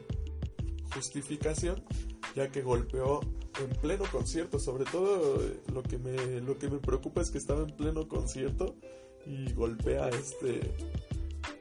justificación 0.95 1.83
ya 2.35 2.51
que 2.51 2.63
golpeó 2.63 3.21
en 3.61 3.71
pleno 3.81 4.05
concierto 4.11 4.59
sobre 4.59 4.85
todo 4.85 5.41
lo 5.73 5.83
que 5.83 5.99
me 5.99 6.41
lo 6.41 6.59
que 6.59 6.69
me 6.69 6.79
preocupa 6.79 7.21
es 7.21 7.31
que 7.31 7.39
estaba 7.39 7.63
en 7.63 7.75
pleno 7.77 8.09
concierto 8.09 8.77
y 9.27 9.53
golpea 9.53 10.05
a 10.05 10.09
este 10.11 10.75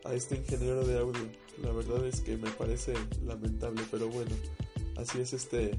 a 0.06 0.14
este 0.14 0.38
ingeniero 0.38 0.86
de 0.86 1.00
audio. 1.00 1.22
La 1.62 1.72
verdad 1.72 2.06
es 2.06 2.22
que 2.22 2.38
me 2.38 2.50
parece 2.52 2.94
lamentable, 3.26 3.82
pero 3.92 4.08
bueno, 4.08 4.32
así 4.98 5.20
es 5.20 5.34
este 5.34 5.78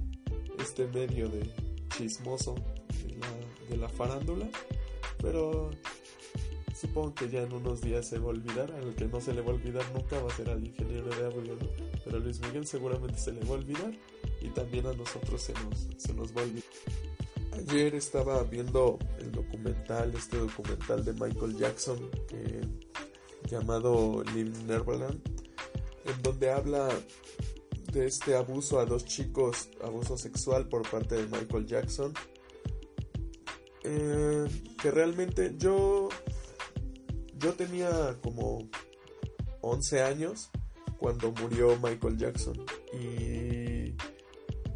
este 0.67 0.89
medio 0.89 1.29
de 1.29 1.49
chismoso 1.97 2.57
de 3.07 3.15
la, 3.15 3.29
de 3.71 3.77
la 3.77 3.89
farándula, 3.89 4.49
pero 5.23 5.71
supongo 6.75 7.15
que 7.15 7.29
ya 7.29 7.43
en 7.43 7.53
unos 7.53 7.81
días 7.81 8.09
se 8.09 8.19
va 8.19 8.27
a 8.27 8.29
olvidar, 8.31 8.73
al 8.73 8.95
que 8.97 9.07
no 9.07 9.21
se 9.21 9.33
le 9.33 9.43
va 9.43 9.53
a 9.53 9.55
olvidar 9.55 9.85
nunca 9.95 10.21
va 10.21 10.29
a 10.29 10.37
ser 10.37 10.51
al 10.51 10.67
ingeniero 10.67 11.09
de 11.09 11.25
audio, 11.25 11.55
¿no? 11.55 11.69
pero 12.05 12.17
a 12.17 12.21
Luis 12.21 12.41
Miguel 12.41 12.67
seguramente 12.67 13.17
se 13.17 13.33
le 13.33 13.41
va 13.43 13.51
a 13.51 13.59
olvidar 13.59 13.93
y 14.41 14.49
también 14.49 14.87
a 14.87 14.93
nosotros 14.93 15.41
se 15.41 15.53
nos, 15.55 15.87
se 15.97 16.13
nos 16.15 16.37
va 16.37 16.41
a 16.41 16.45
olvidar. 16.45 16.71
Ayer 17.53 17.95
estaba 17.95 18.43
viendo 18.43 18.99
el 19.21 19.31
documental, 19.31 20.13
este 20.15 20.37
documental 20.37 21.05
de 21.05 21.13
Michael 21.13 21.57
Jackson, 21.57 22.11
que, 22.29 22.61
llamado 23.49 24.25
Living 24.35 24.67
Neverland, 24.67 25.21
en 26.05 26.23
donde 26.23 26.51
habla 26.51 26.89
de 27.97 28.07
este 28.07 28.37
abuso 28.37 28.79
a 28.79 28.85
dos 28.85 29.05
chicos, 29.05 29.71
abuso 29.83 30.19
sexual 30.19 30.69
por 30.69 30.89
parte 30.89 31.15
de 31.15 31.27
Michael 31.27 31.67
Jackson. 31.67 32.13
Eh, 33.85 34.47
que 34.81 34.91
realmente 34.91 35.55
yo 35.57 36.09
yo 37.39 37.55
tenía 37.55 38.17
como 38.23 38.69
11 39.61 40.03
años 40.03 40.51
cuando 40.99 41.33
murió 41.33 41.77
Michael 41.77 42.17
Jackson 42.17 42.57
y 42.93 43.95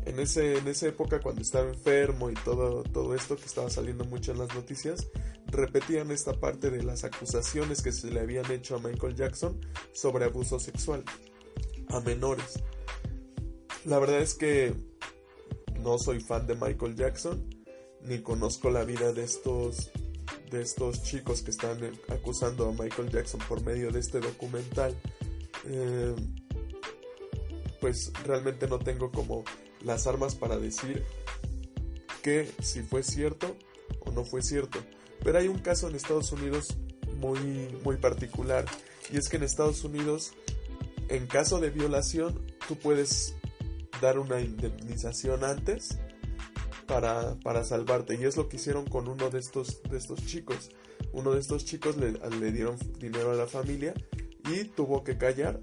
en, 0.07 0.19
ese, 0.19 0.59
en 0.59 0.69
esa 0.69 0.89
época 0.89 1.21
cuando 1.21 1.43
estaba 1.43 1.69
enfermo 1.69 2.31
y 2.31 2.35
todo, 2.35 2.83
todo 2.85 3.15
esto 3.15 3.37
que 3.37 3.45
estaba 3.45 3.71
saliendo 3.71 4.05
mucho 4.05 4.33
en 4.33 4.39
las 4.39 4.55
noticias, 4.55 5.09
repetían 5.47 6.11
esta 6.11 6.35
parte 6.35 6.71
de 6.71 6.83
las 6.83 7.05
acusaciones 7.05 7.83
que 7.83 7.93
se 7.93 8.11
le 8.11 8.21
habían 8.21 8.51
hecho 8.51 8.77
a 8.77 8.79
Michael 8.79 9.15
Jackson 9.15 9.61
sobre 9.93 10.27
abuso 10.27 10.59
sexual 10.59 11.05
a 11.89 12.01
menores. 12.01 12.63
La 13.85 13.99
verdad 13.99 14.21
es 14.21 14.35
que 14.35 14.75
no 15.81 15.99
soy 15.99 16.21
fan 16.21 16.47
de 16.47 16.55
Michael 16.55 16.97
Jackson, 16.97 17.43
ni 18.03 18.21
conozco 18.21 18.71
la 18.71 18.85
vida 18.85 19.13
de 19.13 19.25
estos 19.25 19.91
de 20.51 20.63
estos 20.63 21.05
chicos 21.05 21.43
que 21.43 21.53
están 21.53 21.79
acusando 22.09 22.69
a 22.69 22.73
Michael 22.73 23.11
Jackson 23.11 23.41
por 23.49 23.65
medio 23.65 23.91
de 23.93 24.01
este 24.01 24.19
documental. 24.19 24.97
Eh, 25.67 26.15
pues 27.81 28.13
realmente 28.25 28.67
no 28.67 28.79
tengo 28.79 29.11
como 29.11 29.45
las 29.83 30.07
armas 30.07 30.35
para 30.35 30.59
decir 30.59 31.05
que 32.23 32.51
si 32.61 32.83
fue 32.83 33.03
cierto 33.03 33.57
o 34.01 34.11
no 34.11 34.25
fue 34.25 34.43
cierto. 34.43 34.81
Pero 35.23 35.39
hay 35.39 35.49
un 35.49 35.59
caso 35.59 35.89
en 35.89 35.95
Estados 35.95 36.33
Unidos 36.33 36.77
muy, 37.17 37.69
muy 37.85 37.97
particular 37.97 38.65
y 39.13 39.19
es 39.19 39.29
que 39.29 39.37
en 39.37 39.45
Estados 39.45 39.85
Unidos 39.85 40.33
en 41.09 41.27
caso 41.27 41.61
de 41.61 41.71
violación 41.71 42.45
tú 42.69 42.77
puedes 42.77 43.35
dar 44.01 44.19
una 44.19 44.41
indemnización 44.41 45.45
antes 45.45 45.99
para, 46.87 47.37
para, 47.37 47.65
salvarte. 47.65 48.17
Y 48.17 48.25
es 48.25 48.37
lo 48.37 48.49
que 48.49 48.57
hicieron 48.57 48.87
con 48.87 49.09
uno 49.09 49.31
de 49.31 49.39
estos, 49.39 49.83
de 49.85 49.97
estos 49.99 50.25
chicos. 50.27 50.71
Uno 51.13 51.33
de 51.33 51.41
estos 51.41 51.65
chicos 51.65 51.97
le, 51.97 52.13
dieron 52.53 52.77
dinero 52.99 53.33
a 53.33 53.35
la 53.35 53.47
familia 53.47 53.95
y 54.53 54.65
tuvo 54.65 55.05
que 55.05 55.17
callar 55.17 55.61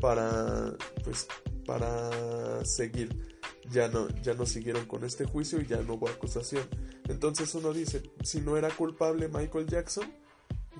para, 0.00 0.76
pues, 1.04 1.26
para 1.64 2.64
seguir 2.64 3.32
ya 3.70 3.88
no, 3.88 4.08
ya 4.22 4.34
no 4.34 4.46
siguieron 4.46 4.86
con 4.86 5.04
este 5.04 5.24
juicio 5.24 5.60
y 5.60 5.66
ya 5.66 5.78
no 5.82 5.94
hubo 5.94 6.08
acusación. 6.08 6.68
Entonces 7.08 7.54
uno 7.54 7.72
dice, 7.72 8.02
si 8.22 8.40
no 8.40 8.56
era 8.56 8.70
culpable 8.70 9.28
Michael 9.28 9.66
Jackson, 9.66 10.12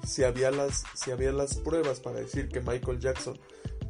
si 0.06 0.24
había 0.24 0.50
las, 0.50 0.84
si 0.94 1.10
había 1.10 1.32
las 1.32 1.56
pruebas 1.56 2.00
para 2.00 2.20
decir 2.20 2.48
que 2.48 2.60
Michael 2.60 2.98
Jackson 2.98 3.38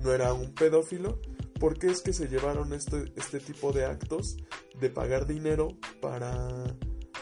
no 0.01 0.13
era 0.13 0.33
un 0.33 0.55
pedófilo, 0.55 1.21
¿por 1.63 1.79
qué 1.79 1.87
es 1.87 2.03
que 2.03 2.13
se 2.13 2.27
llevaron 2.27 2.73
este, 2.73 3.13
este 3.15 3.39
tipo 3.39 3.71
de 3.73 3.85
actos 3.85 4.37
de 4.81 4.91
pagar 4.91 5.29
dinero 5.29 5.69
para, 6.01 6.77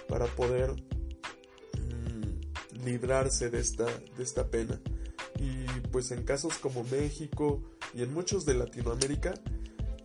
para 0.09 0.25
poder 0.35 0.70
mm, 1.75 2.87
librarse 2.87 3.50
de 3.50 3.61
esta, 3.61 3.85
de 3.85 4.23
esta 4.23 4.49
pena? 4.49 4.80
Y 5.38 5.66
pues 5.88 6.11
en 6.11 6.25
casos 6.25 6.56
como 6.56 6.85
México 6.85 7.62
y 7.92 8.02
en 8.02 8.14
muchos 8.14 8.47
de 8.47 8.54
Latinoamérica, 8.54 9.35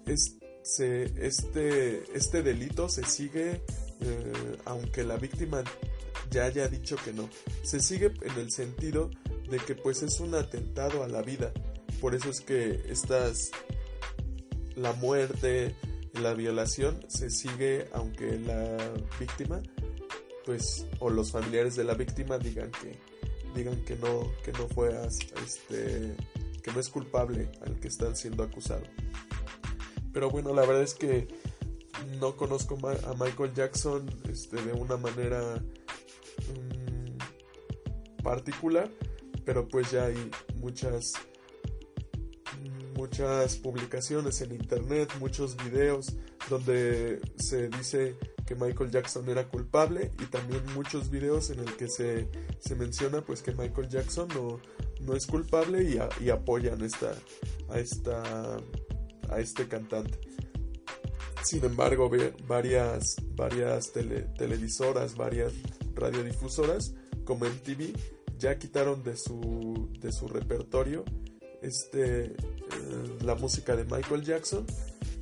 este, 0.05 1.13
este 1.29 2.43
delito 2.43 2.89
se 2.89 3.05
sigue, 3.05 3.63
eh, 4.01 4.57
aunque 4.65 5.05
la 5.05 5.15
víctima 5.15 5.63
ya 6.29 6.43
haya 6.43 6.67
dicho 6.67 6.97
que 7.05 7.13
no, 7.13 7.29
se 7.63 7.79
sigue 7.79 8.11
en 8.21 8.37
el 8.37 8.51
sentido 8.51 9.11
de 9.49 9.59
que 9.59 9.75
pues 9.75 10.03
es 10.03 10.19
un 10.19 10.35
atentado 10.35 11.05
a 11.05 11.07
la 11.07 11.21
vida. 11.21 11.53
Por 12.01 12.13
eso 12.15 12.29
es 12.29 12.41
que 12.41 12.83
estas, 12.89 13.51
la 14.75 14.93
muerte, 14.93 15.75
la 16.21 16.33
violación 16.33 17.03
se 17.07 17.29
sigue 17.29 17.87
aunque 17.93 18.39
la 18.39 18.77
víctima 19.19 19.61
pues 20.45 20.85
o 20.99 21.09
los 21.09 21.31
familiares 21.31 21.75
de 21.75 21.83
la 21.83 21.93
víctima 21.93 22.37
digan 22.37 22.71
que 22.71 22.97
digan 23.55 23.83
que 23.83 23.95
no 23.95 24.31
que 24.43 24.51
no 24.53 24.67
fue 24.67 24.95
este 25.43 26.15
que 26.61 26.71
no 26.71 26.79
es 26.79 26.89
culpable 26.89 27.49
al 27.65 27.79
que 27.79 27.87
están 27.87 28.15
siendo 28.15 28.43
acusado 28.43 28.83
pero 30.13 30.29
bueno 30.29 30.53
la 30.53 30.61
verdad 30.65 30.83
es 30.83 30.93
que 30.93 31.27
no 32.19 32.37
conozco 32.37 32.77
a 32.87 33.13
Michael 33.15 33.53
Jackson 33.53 34.09
este, 34.29 34.61
de 34.61 34.73
una 34.73 34.97
manera 34.97 35.61
mm, 36.53 38.21
particular 38.23 38.89
pero 39.43 39.67
pues 39.67 39.91
ya 39.91 40.05
hay 40.05 40.31
muchas 40.61 41.13
muchas 42.95 43.57
publicaciones 43.57 44.41
en 44.41 44.53
internet 44.53 45.11
muchos 45.19 45.55
videos 45.57 46.13
donde 46.49 47.19
se 47.37 47.69
dice 47.69 48.15
que 48.45 48.55
Michael 48.55 48.91
Jackson 48.91 49.27
era 49.29 49.47
culpable 49.47 50.11
y 50.21 50.25
también 50.25 50.61
muchos 50.73 51.09
videos 51.09 51.49
en 51.49 51.59
el 51.59 51.75
que 51.75 51.87
se, 51.87 52.29
menciona 52.75 53.21
pues 53.21 53.41
que 53.41 53.53
Michael 53.53 53.89
Jackson 53.89 54.27
no, 54.29 54.59
no 55.01 55.15
es 55.15 55.25
culpable 55.25 55.83
y, 56.21 56.29
apoyan 56.29 56.83
esta, 56.83 57.13
a, 57.69 57.79
esta, 57.79 58.57
a 59.29 59.39
este 59.39 59.67
cantante. 59.67 60.19
Sin 61.43 61.63
embargo, 61.65 62.09
varias, 62.47 63.15
varias 63.35 63.91
televisoras, 63.91 65.15
varias 65.15 65.53
radiodifusoras 65.95 66.93
como 67.23 67.45
MTV 67.45 67.93
ya 68.37 68.59
quitaron 68.59 69.03
de 69.03 69.15
su, 69.17 69.89
de 69.99 70.11
su 70.11 70.27
repertorio 70.27 71.03
este, 71.65 72.35
la 73.23 73.35
música 73.35 73.75
de 73.75 73.83
Michael 73.85 74.23
Jackson 74.23 74.65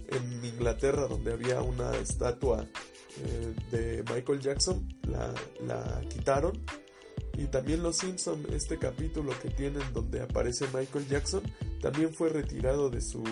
en 0.08 0.46
Inglaterra 0.46 1.08
donde 1.08 1.34
había 1.34 1.62
una 1.62 1.92
estatua 1.96 2.66
eh, 3.24 3.56
de 3.72 4.04
Michael 4.14 4.40
Jackson 4.40 4.88
la, 5.08 5.34
la, 5.66 6.02
quitaron. 6.10 6.64
Y 7.36 7.46
también 7.46 7.82
los 7.82 7.98
Simpson 7.98 8.46
este 8.52 8.78
capítulo 8.78 9.34
que 9.42 9.50
tienen 9.50 9.82
donde 9.94 10.22
aparece 10.22 10.66
Michael 10.74 11.08
Jackson 11.08 11.42
también 11.82 12.14
fue 12.14 12.30
retirado 12.30 12.90
de 12.90 13.02
su 13.02 13.24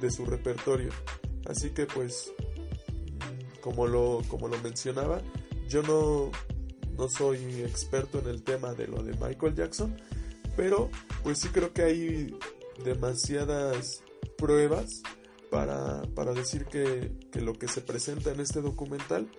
de 0.00 0.10
su 0.10 0.24
repertorio. 0.24 0.90
Así 1.46 1.70
que 1.70 1.86
pues 1.86 2.32
mm, 2.38 3.60
como 3.60 3.86
lo 3.86 4.22
como 4.28 4.48
lo 4.48 4.58
mencionaba 4.58 5.20
yo 5.68 5.82
no 5.82 6.30
no 6.96 7.08
soy 7.08 7.62
experto 7.62 8.20
en 8.20 8.28
el 8.28 8.44
tema 8.44 8.72
de 8.74 8.86
lo 8.86 9.02
de 9.02 9.14
Michael 9.14 9.56
Jackson 9.56 9.96
pero 10.56 10.90
pues 11.22 11.40
sí 11.40 11.48
creo 11.48 11.72
que 11.72 11.82
hay 11.82 12.38
demasiadas 12.82 14.02
pruebas 14.36 15.02
para, 15.50 16.34
decir 16.34 16.66
que, 16.66 17.12
lo 17.40 17.52
que 17.52 17.68
se 17.68 17.80
presenta 17.80 18.32
en 18.32 18.40
este 18.40 18.60
documental, 18.60 19.30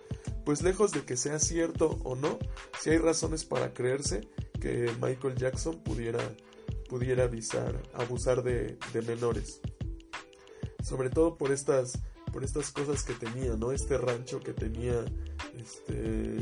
pues 0.46 0.62
lejos 0.62 0.92
de 0.92 1.04
que 1.04 1.14
sea 1.16 1.38
cierto 1.38 1.98
o 2.04 2.16
no, 2.16 2.38
si 2.80 2.90
hay 2.90 2.98
razones 2.98 3.44
para 3.44 3.74
creerse 3.74 4.22
que 4.58 4.90
Michael 5.00 5.34
Jackson 5.36 5.82
pudiera, 5.82 6.20
pudiera 6.88 7.24
avisar, 7.24 7.82
abusar 7.92 8.42
de, 8.42 8.78
menores. 9.06 9.60
Sobre 10.82 11.10
todo 11.10 11.36
por 11.36 11.52
estas, 11.52 11.98
por 12.32 12.44
estas 12.44 12.70
cosas 12.70 13.02
que 13.02 13.12
tenía, 13.12 13.54
¿no? 13.56 13.72
Este 13.72 13.98
rancho 13.98 14.40
que 14.40 14.54
tenía, 14.54 15.04
este, 15.54 16.38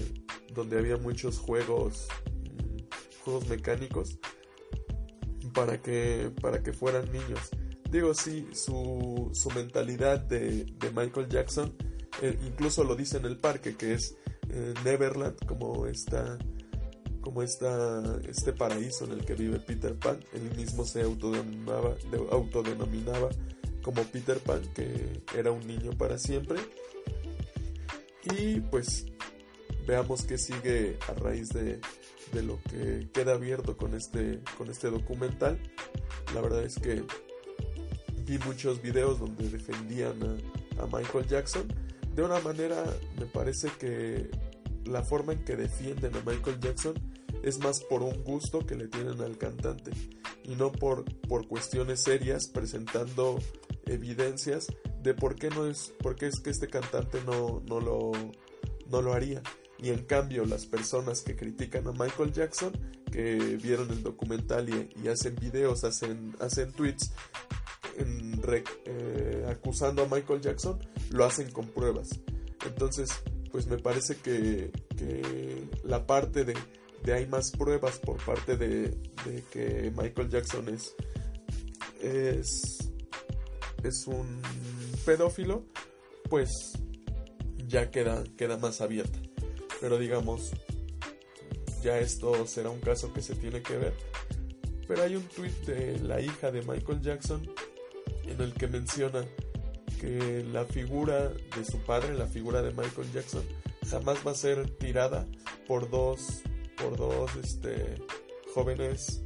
donde 0.53 0.79
había 0.79 0.99
muchos 0.99 1.39
juegos, 1.39 2.07
mm, 2.27 3.25
juegos 3.25 3.49
mecánicos, 3.49 4.19
para 5.55 5.81
que, 5.81 6.31
para 6.43 6.63
que 6.63 6.73
fueran 6.73 7.11
niños 7.11 7.51
digo, 7.95 8.13
sí, 8.13 8.49
su, 8.53 9.31
su 9.33 9.51
mentalidad 9.51 10.19
de, 10.19 10.67
Michael 10.95 11.29
Jackson, 11.29 11.73
eh, 12.23 12.37
incluso 12.45 12.83
lo 12.83 12.97
dice 12.97 13.19
en 13.19 13.25
el 13.25 13.37
parque, 13.37 13.77
que 13.77 13.95
es 13.95 14.17
eh, 14.51 14.75
Neverland, 14.85 15.37
como 15.47 15.87
esta 15.87 16.39
como 17.21 17.43
esta, 17.43 18.21
este 18.29 18.53
paraíso 18.53 19.07
en 19.07 19.13
el 19.13 19.25
que 19.25 19.33
vive 19.33 19.59
Peter 19.59 19.99
Pan. 19.99 20.21
Él 20.35 20.55
mismo 20.59 20.85
se 20.85 21.01
autodenominaba, 21.01 21.95
autodenominaba 22.31 23.31
como 23.83 24.03
Peter 24.03 24.39
Pan, 24.41 24.61
que 24.75 25.23
era 25.35 25.51
un 25.51 25.67
niño 25.67 25.93
para 25.93 26.19
siempre. 26.19 26.59
Y 28.37 28.61
pues 28.61 29.07
veamos 29.87 30.23
qué 30.23 30.39
sigue 30.39 30.99
a 31.09 31.15
raíz 31.15 31.49
de, 31.51 31.81
de 32.33 32.43
lo 32.43 32.61
que 32.63 33.09
queda 33.13 33.35
abierto 33.35 33.77
con 33.77 33.95
este, 33.95 34.41
con 34.59 34.71
este 34.71 34.91
documental. 34.91 35.59
La 36.35 36.41
verdad 36.41 36.65
es 36.65 36.77
que 36.77 37.05
vi 38.27 38.39
muchos 38.39 38.83
videos 38.83 39.19
donde 39.19 39.49
defendían 39.49 40.17
a, 40.79 40.87
Michael 40.87 41.27
Jackson. 41.27 41.67
De 42.15 42.23
una 42.23 42.41
manera, 42.41 42.85
me 43.19 43.27
parece 43.27 43.69
que 43.79 44.31
la 44.85 45.03
forma 45.03 45.33
en 45.33 45.45
que 45.45 45.57
defienden 45.57 46.15
a 46.17 46.21
Michael 46.21 46.61
Jackson 46.61 46.95
es 47.43 47.59
más 47.59 47.81
por 47.83 48.03
un 48.03 48.23
gusto 48.25 48.67
que 48.67 48.75
le 48.75 48.89
tienen 48.89 49.21
al 49.21 49.37
cantante 49.37 49.91
y 50.45 50.55
no 50.57 50.73
por, 50.73 51.05
por 51.29 51.47
cuestiones 51.47 52.03
serias 52.03 52.49
presentando 52.49 53.39
evidencias 53.87 54.67
de 55.03 55.15
por 55.15 55.37
qué 55.37 55.51
no 55.51 55.67
es 55.67 55.93
por 56.01 56.17
qué 56.17 56.27
es 56.27 56.41
que 56.41 56.51
este 56.51 56.69
cantante 56.69 57.19
no, 57.27 57.63
no, 57.67 57.81
lo, 57.81 58.13
no 58.91 59.03
lo 59.03 59.13
haría 59.13 59.43
y 59.79 59.91
en 59.91 60.05
cambio 60.05 60.45
las 60.45 60.67
personas 60.67 61.23
que 61.23 61.37
critican 61.37 61.87
a 61.89 61.93
Michael 61.93 62.33
Jackson 62.33 62.73
que 63.11 63.59
vieron 63.63 63.91
el 63.91 64.03
documental 64.03 64.69
y, 64.69 65.09
hacen 65.09 65.37
videos 65.37 65.85
hacen, 65.85 66.35
hacen 66.41 66.73
tweets 66.73 67.13
eh, 68.87 69.47
acusando 69.49 70.03
a 70.03 70.07
Michael 70.07 70.41
Jackson, 70.41 70.79
lo 71.11 71.25
hacen 71.25 71.51
con 71.51 71.69
pruebas. 71.69 72.09
Entonces, 72.67 73.11
pues 73.53 73.67
me 73.67 73.79
parece 73.79 74.17
que, 74.17 74.73
la 75.85 76.07
parte 76.07 76.45
de, 76.45 76.57
hay 77.13 77.27
más 77.27 77.53
pruebas 77.53 77.99
por 77.99 78.17
parte 78.25 78.57
de, 78.57 78.99
que 79.53 79.93
Michael 79.97 80.29
Jackson 80.29 80.69
es, 80.69 80.95
es, 82.01 82.91
es 83.83 84.07
un 84.07 84.43
pedófilo, 85.05 85.65
pues 86.29 86.51
ya 87.69 87.91
queda, 87.91 88.25
queda 88.37 88.57
más 88.57 88.81
abierta. 88.81 89.21
Pero 89.85 89.99
digamos, 89.99 90.53
ya 91.83 91.99
esto 91.99 92.47
será 92.47 92.71
un 92.71 92.81
caso 92.81 93.13
que 93.13 93.21
se 93.21 93.35
tiene 93.35 93.61
que 93.61 93.77
ver. 93.77 93.93
Pero 94.89 95.03
hay 95.03 95.15
un 95.15 95.25
tweet 95.25 95.53
de 95.67 95.99
la 95.99 96.23
hija 96.23 96.51
de 96.51 96.63
Michael 96.63 97.03
Jackson 97.03 97.47
en 98.25 98.41
el 98.41 98.55
que 98.55 98.67
menciona 98.67 99.27
que 100.01 100.43
la 100.51 100.65
figura 100.65 101.29
de 101.29 101.65
su 101.67 101.81
padre, 101.81 102.15
la 102.15 102.25
figura 102.27 102.63
de 102.63 102.71
Michael 102.71 103.13
Jackson, 103.13 103.43
jamás 103.87 104.27
va 104.27 104.31
a 104.31 104.35
ser 104.35 104.71
tirada 104.71 105.27
por 105.69 105.91
dos, 105.91 106.41
por 106.79 106.97
dos 106.97 107.31
este, 107.37 107.97
jóvenes 108.55 109.23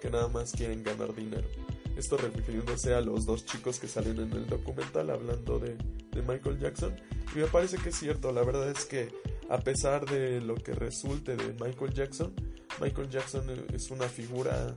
que 0.00 0.10
nada 0.10 0.28
más 0.28 0.52
quieren 0.52 0.84
ganar 0.84 1.12
dinero. 1.12 1.48
Esto 1.96 2.18
refiriéndose 2.18 2.94
a 2.94 3.00
los 3.00 3.26
dos 3.26 3.44
chicos 3.46 3.80
que 3.80 3.88
salen 3.88 4.20
en 4.20 4.32
el 4.32 4.46
documental 4.46 5.10
hablando 5.10 5.58
de, 5.58 5.76
de 6.12 6.22
Michael 6.22 6.60
Jackson. 6.60 6.94
Y 7.34 7.38
me 7.40 7.46
parece 7.46 7.78
que 7.78 7.88
es 7.88 7.96
cierto, 7.98 8.30
la 8.30 8.44
verdad 8.44 8.70
es 8.70 8.84
que 8.84 9.08
a 9.48 9.58
pesar 9.58 10.04
de 10.06 10.40
lo 10.40 10.54
que 10.54 10.72
resulte 10.72 11.36
de 11.36 11.54
Michael 11.54 11.92
Jackson, 11.94 12.34
Michael 12.80 13.08
Jackson 13.08 13.44
es 13.72 13.90
una 13.90 14.08
figura 14.08 14.76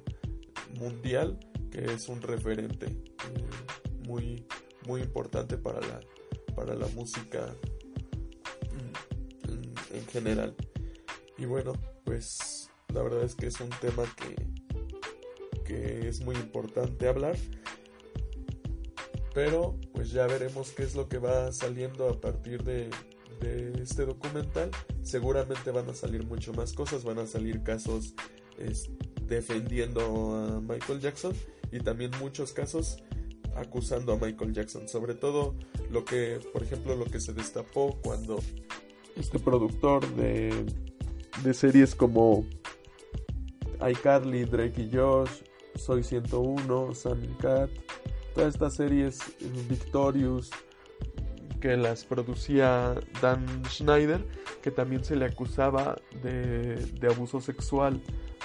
mundial 0.79 1.37
que 1.69 1.85
es 1.85 2.09
un 2.09 2.21
referente 2.21 2.87
eh, 2.87 4.07
muy, 4.07 4.45
muy 4.87 5.01
importante 5.01 5.57
para 5.57 5.79
la, 5.81 5.99
para 6.55 6.75
la 6.75 6.87
música 6.87 7.55
mm, 8.73 9.95
en, 9.95 10.07
general. 10.07 10.55
Y 11.37 11.45
bueno, 11.45 11.73
pues 12.03 12.69
la 12.93 13.03
verdad 13.03 13.23
es 13.23 13.35
que 13.35 13.47
es 13.47 13.59
un 13.59 13.69
tema 13.81 14.03
que, 14.15 15.63
que 15.63 16.07
es 16.07 16.21
muy 16.21 16.35
importante 16.35 17.07
hablar. 17.07 17.35
Pero 19.33 19.79
pues 19.93 20.11
ya 20.11 20.27
veremos 20.27 20.71
qué 20.71 20.83
es 20.83 20.93
lo 20.93 21.07
que 21.07 21.17
va 21.17 21.53
saliendo 21.53 22.09
a 22.09 22.19
partir 22.19 22.63
de, 22.63 22.89
de 23.41 23.73
este 23.81 24.05
documental. 24.05 24.71
Seguramente 25.01 25.71
van 25.71 25.89
a 25.89 25.93
salir 25.93 26.25
mucho 26.25 26.53
más 26.53 26.73
cosas, 26.73 27.03
van 27.03 27.19
a 27.19 27.27
salir 27.27 27.63
casos 27.63 28.13
defendiendo 29.27 30.35
a 30.35 30.61
Michael 30.61 30.99
Jackson 30.99 31.33
y 31.71 31.79
también 31.79 32.11
muchos 32.19 32.53
casos 32.53 32.97
acusando 33.55 34.13
a 34.13 34.17
Michael 34.17 34.53
Jackson. 34.53 34.87
Sobre 34.87 35.15
todo 35.15 35.55
lo 35.89 36.05
que, 36.05 36.39
por 36.53 36.63
ejemplo, 36.63 36.95
lo 36.95 37.05
que 37.05 37.19
se 37.19 37.33
destapó 37.33 37.99
cuando 38.01 38.39
este 39.15 39.39
productor 39.39 40.07
de, 40.15 40.65
series 41.53 41.95
como 41.95 42.45
iCarly, 43.89 44.45
Drake 44.45 44.81
y 44.83 44.95
Josh, 44.95 45.41
Soy 45.75 46.03
101, 46.03 46.93
Sam 46.93 47.37
Cat, 47.39 47.69
todas 48.35 48.53
estas 48.53 48.75
series 48.75 49.19
Victorious 49.67 50.51
que 51.61 51.77
las 51.77 52.03
producía 52.03 52.95
Dan 53.21 53.45
Schneider, 53.69 54.25
que 54.61 54.71
también 54.71 55.05
se 55.05 55.15
le 55.15 55.25
acusaba 55.25 55.97
de, 56.21 56.75
de 56.75 57.07
abuso 57.07 57.39
sexual 57.39 58.01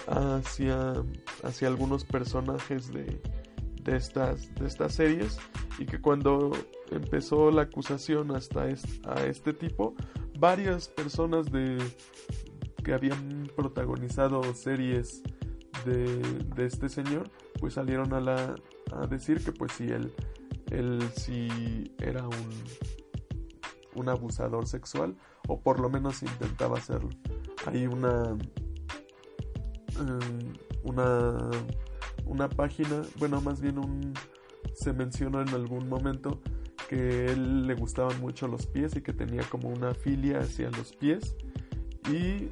hacia, 0.06 0.92
hacia 1.42 1.68
algunos 1.68 2.04
personajes 2.04 2.92
de, 2.92 3.20
de, 3.82 3.96
estas, 3.96 4.54
de 4.54 4.66
estas 4.66 4.92
series 4.94 5.38
y 5.78 5.86
que 5.86 6.00
cuando 6.00 6.52
empezó 6.90 7.50
la 7.50 7.62
acusación 7.62 8.34
hasta 8.36 8.64
a 8.64 9.24
este 9.24 9.52
tipo, 9.52 9.94
varias 10.38 10.88
personas 10.88 11.50
de, 11.50 11.78
que 12.84 12.92
habían 12.92 13.50
protagonizado 13.56 14.42
series 14.54 15.22
de, 15.84 16.20
de 16.54 16.66
este 16.66 16.88
señor, 16.88 17.30
pues 17.58 17.74
salieron 17.74 18.12
a, 18.12 18.20
la, 18.20 18.54
a 18.92 19.06
decir 19.06 19.42
que 19.42 19.52
pues 19.52 19.72
sí, 19.72 19.88
él, 19.88 20.12
él 20.70 21.02
sí 21.14 21.94
era 21.98 22.26
un, 22.26 22.50
un 23.96 24.08
abusador 24.08 24.66
sexual 24.66 25.16
o 25.48 25.60
por 25.60 25.80
lo 25.80 25.88
menos 25.88 26.22
intentaba 26.22 26.78
hacerlo. 26.78 27.10
Hay 27.66 27.86
una 27.86 28.36
eh, 29.90 30.54
una 30.84 31.50
una 32.26 32.48
página, 32.48 33.02
bueno, 33.18 33.40
más 33.40 33.60
bien 33.60 33.78
un 33.78 34.14
se 34.74 34.92
mencionó 34.92 35.40
en 35.40 35.48
algún 35.50 35.88
momento 35.88 36.40
que 36.88 37.26
él 37.26 37.66
le 37.66 37.74
gustaban 37.74 38.20
mucho 38.20 38.46
los 38.46 38.66
pies 38.66 38.94
y 38.96 39.00
que 39.00 39.12
tenía 39.12 39.42
como 39.44 39.68
una 39.68 39.94
filia 39.94 40.40
hacia 40.40 40.70
los 40.70 40.92
pies 40.92 41.36
y 42.08 42.14
eh, 42.14 42.50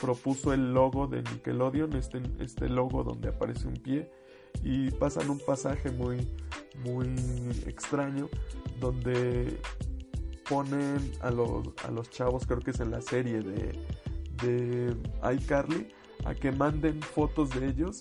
propuso 0.00 0.52
el 0.54 0.72
logo 0.72 1.06
de 1.06 1.22
Nickelodeon, 1.22 1.94
este, 1.94 2.22
este 2.40 2.68
logo 2.68 3.04
donde 3.04 3.28
aparece 3.28 3.68
un 3.68 3.74
pie 3.74 4.10
y 4.62 4.90
pasan 4.92 5.28
un 5.28 5.38
pasaje 5.38 5.90
muy 5.90 6.26
muy 6.84 7.08
extraño 7.66 8.28
donde 8.80 9.60
ponen 10.48 11.12
a 11.20 11.30
los, 11.30 11.68
a 11.84 11.90
los 11.90 12.10
chavos, 12.10 12.46
creo 12.46 12.60
que 12.60 12.70
es 12.70 12.80
en 12.80 12.90
la 12.90 13.00
serie 13.00 13.40
de, 13.40 13.78
de 14.42 14.96
iCarly, 15.34 15.88
a 16.24 16.34
que 16.34 16.52
manden 16.52 17.00
fotos 17.02 17.50
de 17.50 17.68
ellos 17.68 17.98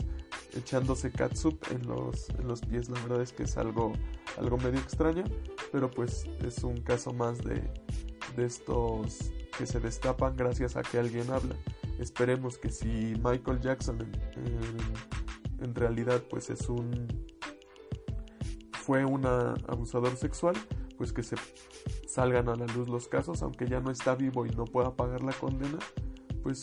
echándose 0.55 1.11
catsup 1.11 1.59
en 1.71 1.87
los, 1.87 2.29
en 2.29 2.47
los 2.47 2.61
pies. 2.61 2.89
La 2.89 3.01
verdad 3.01 3.21
es 3.21 3.33
que 3.33 3.43
es 3.43 3.57
algo, 3.57 3.93
algo 4.37 4.57
medio 4.57 4.79
extraño, 4.79 5.23
pero 5.71 5.89
pues 5.89 6.25
es 6.45 6.63
un 6.63 6.77
caso 6.81 7.13
más 7.13 7.43
de, 7.43 7.61
de 8.35 8.45
estos 8.45 9.31
que 9.57 9.65
se 9.65 9.79
destapan 9.79 10.35
gracias 10.35 10.75
a 10.75 10.83
que 10.83 10.99
alguien 10.99 11.29
habla. 11.31 11.55
Esperemos 11.99 12.57
que 12.57 12.69
si 12.69 13.13
Michael 13.23 13.61
Jackson 13.61 14.01
en, 14.01 15.63
en 15.63 15.75
realidad 15.75 16.23
pues 16.29 16.49
es 16.49 16.69
un 16.69 17.07
fue 18.73 19.05
un 19.05 19.25
abusador 19.25 20.17
sexual, 20.17 20.55
pues 20.97 21.13
que 21.13 21.23
se 21.23 21.37
salgan 22.13 22.47
a 22.47 22.55
la 22.55 22.67
luz 22.67 22.87
los 22.89 23.07
casos, 23.07 23.41
aunque 23.41 23.67
ya 23.67 23.79
no 23.79 23.89
está 23.89 24.13
vivo 24.13 24.45
y 24.45 24.51
no 24.51 24.65
pueda 24.65 24.95
pagar 24.95 25.23
la 25.23 25.33
condena, 25.33 25.79
pues 26.43 26.61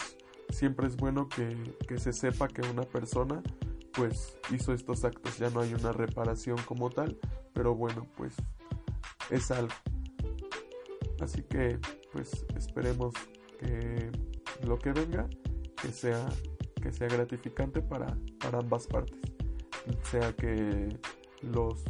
siempre 0.49 0.87
es 0.87 0.97
bueno 0.97 1.29
que, 1.29 1.57
que 1.89 1.99
se 1.99 2.13
sepa 2.13 2.47
que 2.47 2.63
una 2.63 2.83
persona 2.83 3.43
pues 3.93 4.39
hizo 4.55 4.73
estos 4.73 5.05
actos, 5.05 5.39
ya 5.39 5.51
no 5.51 5.61
hay 5.61 5.75
una 5.75 5.91
reparación 5.91 6.57
como 6.67 6.89
tal, 6.89 7.19
pero 7.53 7.75
bueno, 7.75 8.07
pues 8.17 8.37
es 9.29 9.51
algo. 9.51 9.75
Así 11.21 11.43
que 11.43 11.81
pues 12.13 12.47
esperemos 12.57 13.13
que 13.59 14.13
lo 14.65 14.79
que 14.79 14.93
venga 14.93 15.29
que 15.83 15.89
sea 15.89 16.29
que 16.81 16.93
sea 16.93 17.09
gratificante 17.09 17.83
para, 17.83 18.17
para 18.39 18.59
ambas 18.59 18.87
partes. 18.87 19.19
Sea 20.11 20.33
que 20.33 20.97
los 21.43 21.83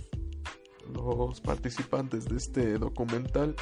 los 0.90 1.40
participantes 1.40 2.26
de 2.26 2.36
este 2.36 2.78
documental 2.78 3.54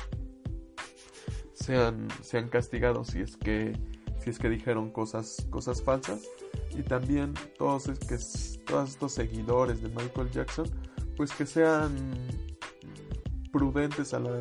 sean, 1.55 2.09
sean 2.23 2.49
castigados 2.49 3.09
si 3.09 3.21
es 3.21 3.37
que 3.37 3.79
si 4.19 4.31
es 4.31 4.39
que 4.39 4.49
dijeron 4.49 4.91
cosas 4.91 5.47
cosas 5.51 5.83
falsas. 5.83 6.23
Y 6.77 6.83
también 6.83 7.35
todos 7.57 7.89
es 7.89 7.99
que 7.99 8.19
todos 8.65 8.91
estos 8.91 9.13
seguidores 9.13 9.83
de 9.83 9.89
Michael 9.89 10.31
Jackson 10.31 10.69
pues 11.17 11.33
que 11.33 11.47
sean 11.47 11.97
prudentes 13.51 14.15
a 14.15 14.21
la, 14.21 14.39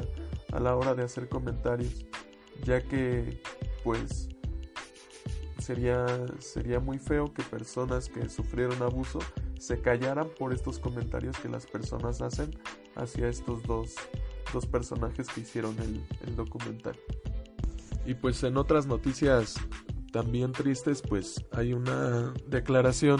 a 0.51 0.59
la 0.59 0.75
hora 0.75 0.93
de 0.93 1.03
hacer 1.03 1.27
comentarios 1.27 2.05
ya 2.63 2.81
que 2.81 3.41
pues 3.83 4.29
sería 5.59 6.05
sería 6.39 6.79
muy 6.79 6.99
feo 6.99 7.33
que 7.33 7.43
personas 7.43 8.09
que 8.09 8.29
sufrieron 8.29 8.81
abuso 8.81 9.19
se 9.59 9.81
callaran 9.81 10.29
por 10.37 10.53
estos 10.53 10.79
comentarios 10.79 11.37
que 11.39 11.49
las 11.49 11.65
personas 11.65 12.21
hacen 12.21 12.51
hacia 12.97 13.29
estos 13.29 13.63
dos, 13.63 13.95
dos 14.53 14.65
personajes 14.65 15.27
que 15.27 15.41
hicieron 15.41 15.75
el, 15.79 16.03
el 16.27 16.35
documental. 16.35 16.97
Y 18.05 18.13
pues 18.15 18.43
en 18.43 18.57
otras 18.57 18.87
noticias 18.87 19.55
también 20.11 20.51
tristes, 20.51 21.01
pues 21.01 21.45
hay 21.51 21.73
una 21.73 22.33
declaración 22.47 23.19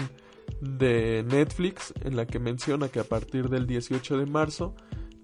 de 0.60 1.24
Netflix 1.28 1.92
en 2.02 2.16
la 2.16 2.26
que 2.26 2.38
menciona 2.38 2.88
que 2.88 3.00
a 3.00 3.04
partir 3.04 3.48
del 3.48 3.66
18 3.66 4.18
de 4.18 4.26
marzo 4.26 4.74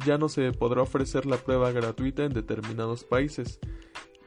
ya 0.04 0.18
no 0.18 0.28
se 0.28 0.52
podrá 0.52 0.82
ofrecer 0.82 1.26
la 1.26 1.36
prueba 1.36 1.72
gratuita 1.72 2.24
en 2.24 2.32
determinados 2.32 3.04
países. 3.04 3.58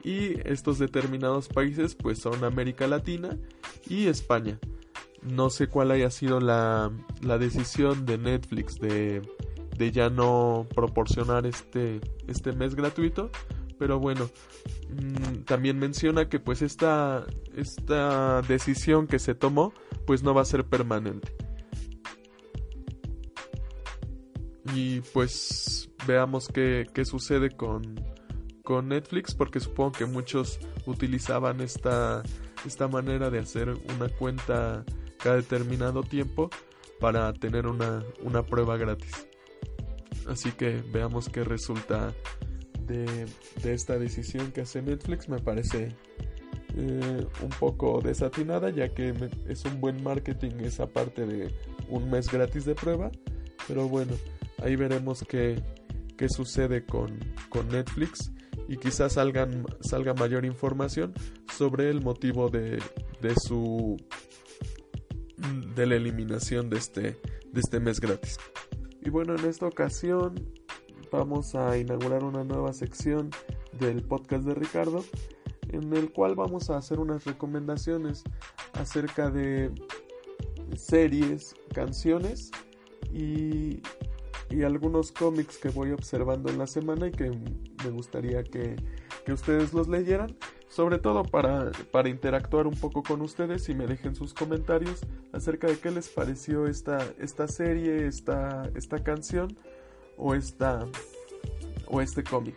Y 0.02 0.40
estos 0.48 0.78
determinados 0.78 1.48
países 1.48 1.94
pues 1.94 2.18
son 2.18 2.44
América 2.44 2.86
Latina 2.86 3.36
y 3.88 4.06
España. 4.06 4.58
No 5.22 5.50
sé 5.50 5.66
cuál 5.66 5.90
haya 5.90 6.10
sido 6.10 6.40
la, 6.40 6.90
decisión 7.38 8.06
de 8.06 8.18
Netflix 8.18 8.78
de, 8.78 9.22
ya 9.78 10.10
no 10.10 10.66
proporcionar 10.74 11.46
este, 11.46 12.00
este 12.26 12.52
mes 12.52 12.74
gratuito. 12.74 13.30
Pero 13.78 14.00
bueno, 14.00 14.28
mm, 14.90 15.44
también 15.44 15.78
menciona 15.78 16.28
que 16.28 16.40
pues 16.40 16.62
esta, 16.62 17.24
esta 17.56 18.42
decisión 18.42 19.06
que 19.06 19.18
se 19.18 19.34
tomó 19.34 19.72
pues 20.06 20.22
no 20.22 20.34
va 20.34 20.42
a 20.42 20.44
ser 20.44 20.64
permanente. 20.64 21.32
Y 24.74 25.00
pues 25.12 25.90
veamos 26.06 26.48
qué, 26.48 26.86
qué 26.92 27.04
sucede 27.04 27.50
con, 27.50 28.04
con 28.62 28.88
Netflix 28.88 29.34
porque 29.34 29.60
supongo 29.60 29.92
que 29.92 30.06
muchos 30.06 30.58
utilizaban 30.86 31.60
esta, 31.60 32.22
esta 32.66 32.88
manera 32.88 33.30
de 33.30 33.38
hacer 33.38 33.70
una 33.70 34.08
cuenta 34.18 34.84
cada 35.18 35.36
determinado 35.36 36.02
tiempo 36.02 36.50
para 37.00 37.32
tener 37.32 37.66
una, 37.66 38.02
una 38.22 38.42
prueba 38.44 38.76
gratis. 38.76 39.27
Así 40.28 40.52
que 40.52 40.82
veamos 40.92 41.28
qué 41.28 41.44
resulta 41.44 42.14
de, 42.86 43.26
esta 43.64 43.98
decisión 43.98 44.52
que 44.52 44.62
hace 44.62 44.82
Netflix. 44.82 45.28
Me 45.28 45.38
parece 45.38 45.88
eh, 46.76 47.26
un 47.42 47.50
poco 47.58 48.00
desatinada 48.02 48.70
ya 48.70 48.88
que 48.94 49.14
es 49.48 49.64
un 49.64 49.80
buen 49.80 50.02
marketing 50.02 50.60
esa 50.60 50.86
parte 50.86 51.26
de 51.26 51.54
un 51.88 52.10
mes 52.10 52.30
gratis 52.30 52.64
de 52.64 52.74
prueba. 52.74 53.10
Pero 53.66 53.88
bueno, 53.88 54.12
ahí 54.62 54.76
veremos 54.76 55.24
qué, 55.28 55.62
qué 56.16 56.28
sucede 56.28 56.84
con, 56.84 57.18
con 57.48 57.68
Netflix 57.68 58.30
y 58.68 58.76
quizás 58.76 59.14
salgan, 59.14 59.64
salga 59.80 60.14
mayor 60.14 60.44
información 60.44 61.14
sobre 61.56 61.90
el 61.90 62.02
motivo 62.02 62.48
de, 62.50 62.82
de 63.22 63.34
su 63.36 63.96
de 65.74 65.86
la 65.86 65.94
eliminación 65.96 66.68
de 66.68 66.78
este, 66.78 67.00
de 67.02 67.60
este 67.60 67.80
mes 67.80 68.00
gratis. 68.00 68.38
Y 69.02 69.10
bueno, 69.10 69.34
en 69.36 69.44
esta 69.44 69.66
ocasión 69.66 70.34
vamos 71.10 71.54
a 71.54 71.76
inaugurar 71.78 72.24
una 72.24 72.44
nueva 72.44 72.72
sección 72.72 73.30
del 73.78 74.02
podcast 74.02 74.44
de 74.44 74.54
Ricardo 74.54 75.04
en 75.70 75.92
el 75.94 76.12
cual 76.12 76.34
vamos 76.34 76.70
a 76.70 76.76
hacer 76.76 76.98
unas 76.98 77.24
recomendaciones 77.24 78.24
acerca 78.72 79.30
de 79.30 79.70
series, 80.76 81.54
canciones 81.74 82.50
y, 83.12 83.82
y 84.50 84.62
algunos 84.62 85.12
cómics 85.12 85.58
que 85.58 85.68
voy 85.68 85.92
observando 85.92 86.50
en 86.50 86.58
la 86.58 86.66
semana 86.66 87.08
y 87.08 87.10
que 87.10 87.30
me 87.30 87.90
gustaría 87.90 88.42
que, 88.44 88.76
que 89.24 89.32
ustedes 89.32 89.72
los 89.72 89.88
leyeran 89.88 90.36
sobre 90.68 90.98
todo 90.98 91.24
para, 91.24 91.70
para, 91.90 92.08
interactuar 92.08 92.66
un 92.66 92.74
poco 92.74 93.02
con 93.02 93.22
ustedes 93.22 93.68
y 93.68 93.74
me 93.74 93.86
dejen 93.86 94.14
sus 94.14 94.34
comentarios 94.34 95.00
acerca 95.32 95.66
de 95.66 95.78
qué 95.78 95.90
les 95.90 96.08
pareció 96.08 96.66
esta, 96.66 96.98
esta 97.18 97.48
serie, 97.48 98.06
esta, 98.06 98.70
esta 98.74 99.02
canción 99.02 99.56
o, 100.16 100.34
esta, 100.34 100.86
o 101.86 102.00
este 102.00 102.22
cómic. 102.22 102.54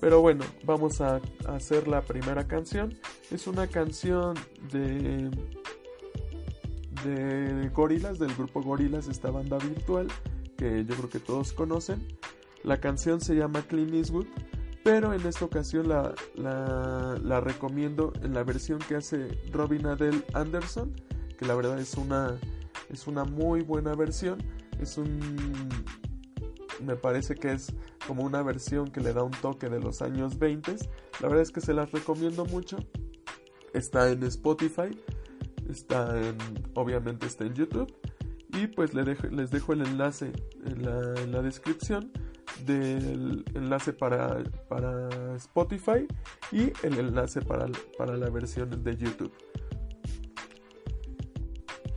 Pero 0.00 0.20
bueno, 0.20 0.44
vamos 0.64 1.00
a, 1.00 1.20
hacer 1.46 1.86
la 1.86 2.02
primera 2.02 2.48
canción. 2.48 2.98
Es 3.30 3.46
una 3.46 3.68
canción 3.68 4.34
de, 4.72 5.30
de 7.04 7.68
Gorilas, 7.68 8.18
del 8.18 8.34
grupo 8.34 8.62
Gorilas, 8.62 9.06
esta 9.06 9.30
banda 9.30 9.58
virtual 9.58 10.08
que 10.56 10.84
yo 10.84 10.94
creo 10.96 11.08
que 11.08 11.20
todos 11.20 11.52
conocen. 11.52 12.06
La 12.64 12.78
canción 12.78 13.20
se 13.20 13.34
llama 13.34 13.62
Clean 13.62 13.94
Eastwood 13.94 14.26
pero 14.82 15.14
en 15.14 15.24
esta 15.26 15.44
ocasión 15.44 15.88
la, 15.88 16.12
la, 16.34 17.40
recomiendo 17.40 18.12
en 18.22 18.34
la 18.34 18.42
versión 18.42 18.80
que 18.80 18.96
hace 18.96 19.28
Robin 19.52 19.86
Adele 19.86 20.24
Anderson, 20.34 20.92
que 21.38 21.44
la 21.46 21.54
verdad 21.54 21.78
es 21.78 21.94
una, 21.94 22.36
es 22.90 23.06
una 23.06 23.24
muy 23.24 23.62
buena 23.62 23.94
versión. 23.94 24.42
Es 24.80 24.98
un... 24.98 25.20
Me 26.84 26.96
parece 26.96 27.36
que 27.36 27.52
es 27.52 27.72
como 28.08 28.24
una 28.24 28.42
versión 28.42 28.90
que 28.90 29.00
le 29.00 29.12
da 29.12 29.22
un 29.22 29.30
toque 29.30 29.68
de 29.68 29.78
los 29.78 30.02
años 30.02 30.38
20. 30.38 30.74
La 31.20 31.28
verdad 31.28 31.42
es 31.42 31.52
que 31.52 31.60
se 31.60 31.74
las 31.74 31.92
recomiendo 31.92 32.44
mucho. 32.44 32.78
Está 33.74 34.10
en 34.10 34.24
Spotify. 34.24 34.90
Está 35.68 36.20
en... 36.20 36.36
Obviamente 36.74 37.26
está 37.26 37.44
en 37.44 37.54
YouTube. 37.54 37.94
Y 38.48 38.66
pues 38.66 38.94
les 38.94 39.06
dejo, 39.06 39.28
les 39.28 39.50
dejo 39.52 39.74
el 39.74 39.82
enlace 39.82 40.32
en 40.66 40.82
la, 40.84 41.14
en 41.22 41.30
la 41.30 41.40
descripción 41.40 42.10
del 42.64 43.44
enlace 43.54 43.92
para, 43.92 44.42
para 44.68 45.36
Spotify 45.36 46.06
y 46.50 46.72
el 46.84 46.98
enlace 46.98 47.40
para, 47.42 47.66
para 47.96 48.16
la 48.16 48.30
versión 48.30 48.82
de 48.82 48.96
YouTube. 48.96 49.32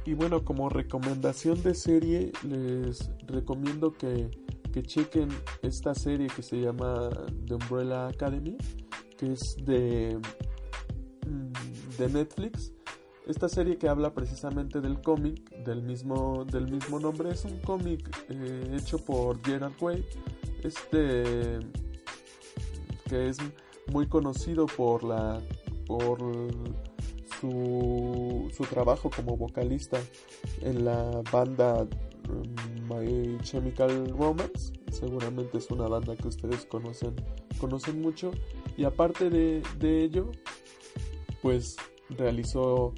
Y 0.06 0.14
bueno, 0.14 0.46
como 0.46 0.70
recomendación 0.70 1.62
de 1.64 1.74
serie, 1.74 2.32
les 2.48 3.10
recomiendo 3.26 3.92
que, 3.92 4.30
que 4.72 4.84
chequen 4.84 5.30
esta 5.64 5.96
serie 5.96 6.28
que 6.28 6.44
se 6.44 6.62
llama 6.62 7.10
The 7.48 7.56
Umbrella 7.56 8.08
Academy, 8.08 8.56
que 9.18 9.34
es 9.34 9.56
de, 9.66 10.20
mm, 11.26 11.98
de 11.98 12.10
Netflix. 12.10 12.72
Esta 13.26 13.50
serie 13.50 13.80
que 13.80 13.90
habla 13.90 14.14
precisamente 14.14 14.80
del 14.80 15.02
cómic 15.02 15.50
del 15.66 15.82
mismo, 15.82 16.46
del 16.46 16.70
mismo 16.70 17.00
nombre 17.00 17.32
es 17.32 17.44
un 17.44 17.58
cómic 17.62 18.08
eh, 18.30 18.78
hecho 18.78 19.04
por 19.04 19.44
Gerard 19.44 19.74
Way, 19.82 20.06
este 20.66 21.60
que 23.10 23.30
es 23.30 23.38
muy 23.88 24.08
conocido 24.08 24.66
por 24.66 25.04
la 25.04 25.42
por 25.86 26.20
su, 27.40 28.52
su 28.56 28.64
trabajo 28.64 29.10
como 29.16 29.38
vocalista 29.38 30.00
en 30.62 30.86
la 30.86 31.22
banda 31.32 31.88
um, 32.30 32.88
My 32.90 33.38
Chemical 33.42 34.10
Romance. 34.10 34.74
Seguramente 34.92 35.58
es 35.58 35.70
una 35.70 35.88
banda 35.88 36.16
que 36.16 36.28
ustedes 36.28 36.66
conocen, 36.66 37.16
conocen 37.60 38.02
mucho. 38.02 38.32
Y 38.78 38.86
aparte 38.86 39.30
de, 39.30 39.62
de 39.78 40.04
ello, 40.04 40.32
pues 41.42 41.76
realizó 42.10 42.94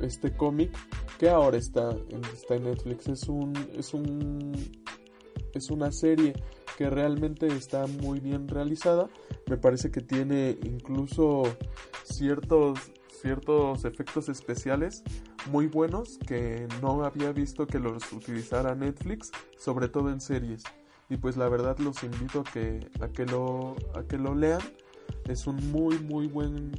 este 0.00 0.36
cómic 0.36 0.76
que 1.18 1.30
ahora 1.30 1.56
está 1.56 1.96
está 2.34 2.56
en 2.56 2.64
Netflix. 2.64 3.08
Es 3.08 3.28
un, 3.28 3.54
es 3.78 3.94
un 3.94 4.52
es 5.54 5.70
una 5.70 5.90
serie 5.90 6.34
que 6.76 6.90
realmente 6.90 7.46
está 7.46 7.86
muy 7.86 8.20
bien 8.20 8.48
realizada. 8.48 9.08
Me 9.48 9.56
parece 9.56 9.90
que 9.90 10.00
tiene 10.00 10.58
incluso 10.62 11.42
ciertos 12.04 12.78
ciertos 13.20 13.84
efectos 13.86 14.28
especiales 14.28 15.02
muy 15.50 15.66
buenos 15.66 16.18
que 16.26 16.68
no 16.82 17.02
había 17.02 17.32
visto 17.32 17.66
que 17.66 17.78
los 17.78 18.12
utilizara 18.12 18.74
Netflix, 18.74 19.32
sobre 19.56 19.88
todo 19.88 20.10
en 20.10 20.20
series. 20.20 20.62
Y 21.08 21.16
pues 21.16 21.36
la 21.36 21.48
verdad 21.48 21.78
los 21.78 22.02
invito 22.02 22.40
a 22.40 22.44
que, 22.44 22.90
a 23.00 23.08
que, 23.08 23.24
lo, 23.26 23.76
a 23.94 24.02
que 24.02 24.18
lo 24.18 24.34
lean. 24.34 24.60
Es 25.24 25.46
un 25.46 25.56
muy 25.70 25.98
muy 25.98 26.26
buen 26.26 26.72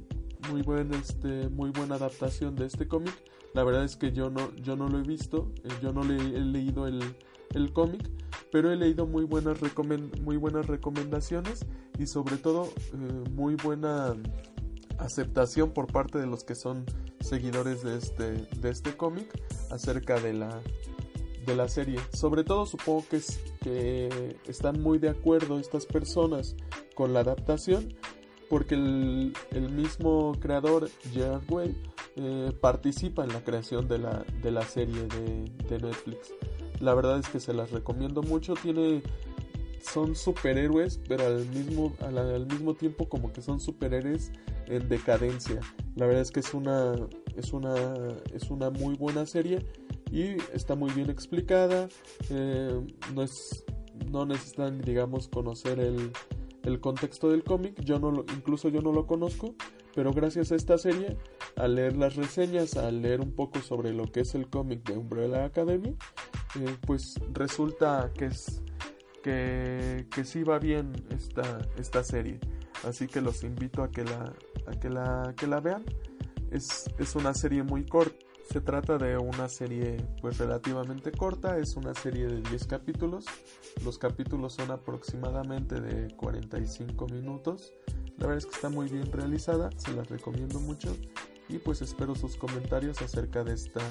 muy 0.51 0.61
buen 0.61 0.93
este 0.93 1.49
muy 1.49 1.71
buena 1.71 1.95
adaptación 1.95 2.55
de 2.55 2.67
este 2.67 2.87
cómic. 2.87 3.13
La 3.53 3.63
verdad 3.63 3.83
es 3.83 3.95
que 3.95 4.11
yo 4.11 4.29
no 4.29 4.53
yo 4.55 4.75
no 4.75 4.87
lo 4.87 4.99
he 4.99 5.03
visto, 5.03 5.51
eh, 5.63 5.69
yo 5.81 5.91
no 5.91 6.03
le 6.03 6.15
he 6.15 6.41
leído 6.41 6.87
el, 6.87 7.01
el 7.53 7.73
cómic, 7.73 8.09
pero 8.51 8.71
he 8.71 8.75
leído 8.75 9.05
muy 9.05 9.25
buenas 9.25 9.59
muy 10.21 10.37
buenas 10.37 10.67
recomendaciones 10.67 11.65
y 11.97 12.07
sobre 12.07 12.37
todo 12.37 12.65
eh, 12.65 13.29
muy 13.31 13.55
buena 13.55 14.15
aceptación 14.99 15.71
por 15.71 15.87
parte 15.87 16.17
de 16.17 16.25
los 16.25 16.43
que 16.43 16.55
son 16.55 16.85
seguidores 17.19 17.83
de 17.83 17.97
este, 17.97 18.31
de 18.33 18.69
este 18.69 18.95
cómic 18.95 19.27
acerca 19.69 20.19
de 20.19 20.33
la, 20.33 20.61
de 21.45 21.55
la 21.55 21.67
serie. 21.67 21.99
Sobre 22.13 22.43
todo 22.43 22.65
supongo 22.65 23.05
que, 23.09 23.17
es, 23.17 23.39
que 23.61 24.37
están 24.47 24.81
muy 24.81 24.97
de 24.97 25.09
acuerdo 25.09 25.59
estas 25.59 25.85
personas 25.85 26.55
con 26.95 27.13
la 27.13 27.21
adaptación 27.21 27.93
porque 28.49 28.75
el, 28.75 29.33
mismo 29.71 30.33
creador 30.39 30.89
Gerard 31.11 31.43
Way 31.49 31.75
eh, 32.15 32.51
participa 32.59 33.23
en 33.23 33.33
la 33.33 33.43
creación 33.43 33.87
de 33.87 33.99
la, 33.99 34.25
de 34.41 34.51
la 34.51 34.61
serie 34.63 35.03
de, 35.07 35.79
Netflix. 35.79 36.33
La 36.79 36.93
verdad 36.93 37.19
es 37.19 37.27
que 37.27 37.39
se 37.39 37.53
las 37.53 37.71
recomiendo 37.71 38.21
mucho. 38.21 38.53
Tiene 38.55 39.01
son 39.81 40.15
superhéroes, 40.15 40.99
pero 41.07 41.25
al 41.25 41.45
mismo, 41.47 41.95
al, 42.01 42.45
mismo 42.45 42.73
tiempo 42.73 43.07
como 43.07 43.31
que 43.31 43.41
son 43.41 43.59
superhéroes 43.59 44.31
en 44.67 44.87
decadencia. 44.89 45.59
La 45.95 46.05
verdad 46.05 46.21
es 46.21 46.31
que 46.31 46.41
es 46.41 46.53
una, 46.53 46.95
es 47.35 47.53
una, 47.53 47.75
es 48.33 48.49
una 48.49 48.69
muy 48.69 48.95
buena 48.95 49.25
serie 49.25 49.65
y 50.11 50.37
está 50.53 50.75
muy 50.75 50.91
bien 50.91 51.09
explicada. 51.09 51.87
Eh, 52.29 52.81
no, 53.13 53.23
es, 53.23 53.63
no 54.11 54.25
necesitan, 54.25 54.81
digamos, 54.81 55.27
conocer 55.27 55.79
el, 55.79 56.11
el 56.63 56.79
contexto 56.79 57.29
del 57.29 57.43
cómic. 57.43 57.79
Yo 57.83 57.99
no 57.99 58.25
incluso 58.35 58.69
yo 58.69 58.81
no 58.81 58.91
lo 58.91 59.07
conozco, 59.07 59.55
pero 59.95 60.13
gracias 60.13 60.51
a 60.51 60.55
esta 60.55 60.77
serie, 60.77 61.17
al 61.55 61.75
leer 61.75 61.95
las 61.97 62.15
reseñas, 62.15 62.75
al 62.75 63.01
leer 63.01 63.21
un 63.21 63.31
poco 63.31 63.61
sobre 63.61 63.93
lo 63.93 64.11
que 64.11 64.21
es 64.21 64.35
el 64.35 64.49
cómic 64.49 64.83
de 64.83 64.97
Umbrella 64.97 65.45
Academy, 65.45 65.95
eh, 66.55 66.77
pues 66.85 67.15
resulta 67.33 68.11
que 68.17 68.25
es 68.25 68.61
que, 69.23 70.07
que 70.13 70.23
sí 70.23 70.43
va 70.43 70.59
bien 70.59 70.93
esta, 71.09 71.59
esta 71.77 72.03
serie. 72.03 72.39
Así 72.83 73.07
que 73.07 73.21
los 73.21 73.43
invito 73.43 73.83
a 73.83 73.89
que 73.89 74.03
la, 74.03 74.33
a 74.67 74.71
que 74.79 74.89
la, 74.89 75.33
que 75.35 75.47
la 75.47 75.59
vean. 75.59 75.83
Es, 76.51 76.85
es 76.97 77.15
una 77.15 77.33
serie 77.33 77.63
muy 77.63 77.85
corta. 77.85 78.15
Se 78.49 78.61
trata 78.61 78.97
de 78.97 79.17
una 79.17 79.49
serie 79.49 79.97
pues 80.21 80.37
relativamente 80.37 81.11
corta, 81.11 81.57
es 81.57 81.75
una 81.75 81.93
serie 81.93 82.27
de 82.27 82.41
10 82.41 82.67
capítulos. 82.67 83.25
Los 83.83 83.97
capítulos 83.97 84.53
son 84.53 84.71
aproximadamente 84.71 85.81
de 85.81 86.15
45 86.15 87.07
minutos. 87.07 87.73
La 88.17 88.27
verdad 88.27 88.37
es 88.37 88.45
que 88.45 88.55
está 88.55 88.69
muy 88.69 88.87
bien 88.87 89.11
realizada, 89.11 89.69
se 89.75 89.91
las 89.91 90.07
recomiendo 90.09 90.61
mucho 90.61 90.95
y 91.49 91.59
pues 91.59 91.81
espero 91.81 92.15
sus 92.15 92.35
comentarios 92.35 93.01
acerca 93.01 93.43
de 93.43 93.53
esta 93.53 93.81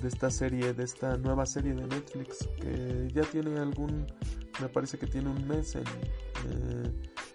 de 0.00 0.08
esta 0.08 0.30
serie, 0.30 0.72
de 0.72 0.84
esta 0.84 1.16
nueva 1.16 1.46
serie 1.46 1.74
de 1.74 1.86
Netflix 1.86 2.48
que 2.60 3.08
ya 3.12 3.22
tiene 3.22 3.58
algún 3.58 4.06
me 4.60 4.68
parece 4.68 4.98
que 4.98 5.06
tiene 5.06 5.30
un 5.30 5.46
mes 5.46 5.76
en, 5.76 5.82
eh, 5.82 6.92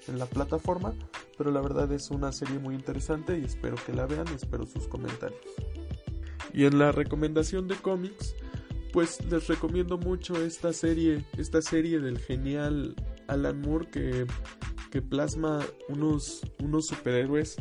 en 0.07 0.19
la 0.19 0.25
plataforma, 0.25 0.93
pero 1.37 1.51
la 1.51 1.61
verdad 1.61 1.91
es 1.91 2.11
una 2.11 2.31
serie 2.31 2.59
muy 2.59 2.75
interesante 2.75 3.39
y 3.39 3.45
espero 3.45 3.75
que 3.85 3.93
la 3.93 4.05
vean, 4.05 4.27
espero 4.29 4.65
sus 4.65 4.87
comentarios. 4.87 5.39
Y 6.53 6.65
en 6.65 6.77
la 6.77 6.91
recomendación 6.91 7.67
de 7.67 7.75
cómics, 7.75 8.35
pues 8.91 9.23
les 9.25 9.47
recomiendo 9.47 9.97
mucho 9.97 10.35
esta 10.43 10.71
serie, 10.73 11.25
esta 11.37 11.61
serie 11.61 11.99
del 11.99 12.19
genial 12.19 12.95
Alan 13.27 13.61
Moore 13.61 13.87
que, 13.89 14.27
que 14.91 15.01
plasma 15.01 15.65
unos, 15.89 16.41
unos 16.59 16.87
superhéroes, 16.87 17.55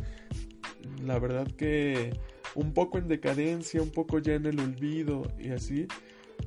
la 1.03 1.19
verdad 1.19 1.47
que 1.47 2.11
un 2.55 2.73
poco 2.73 2.97
en 2.97 3.07
decadencia, 3.07 3.81
un 3.81 3.91
poco 3.91 4.19
ya 4.19 4.33
en 4.35 4.45
el 4.45 4.59
olvido 4.59 5.23
y 5.39 5.49
así, 5.49 5.87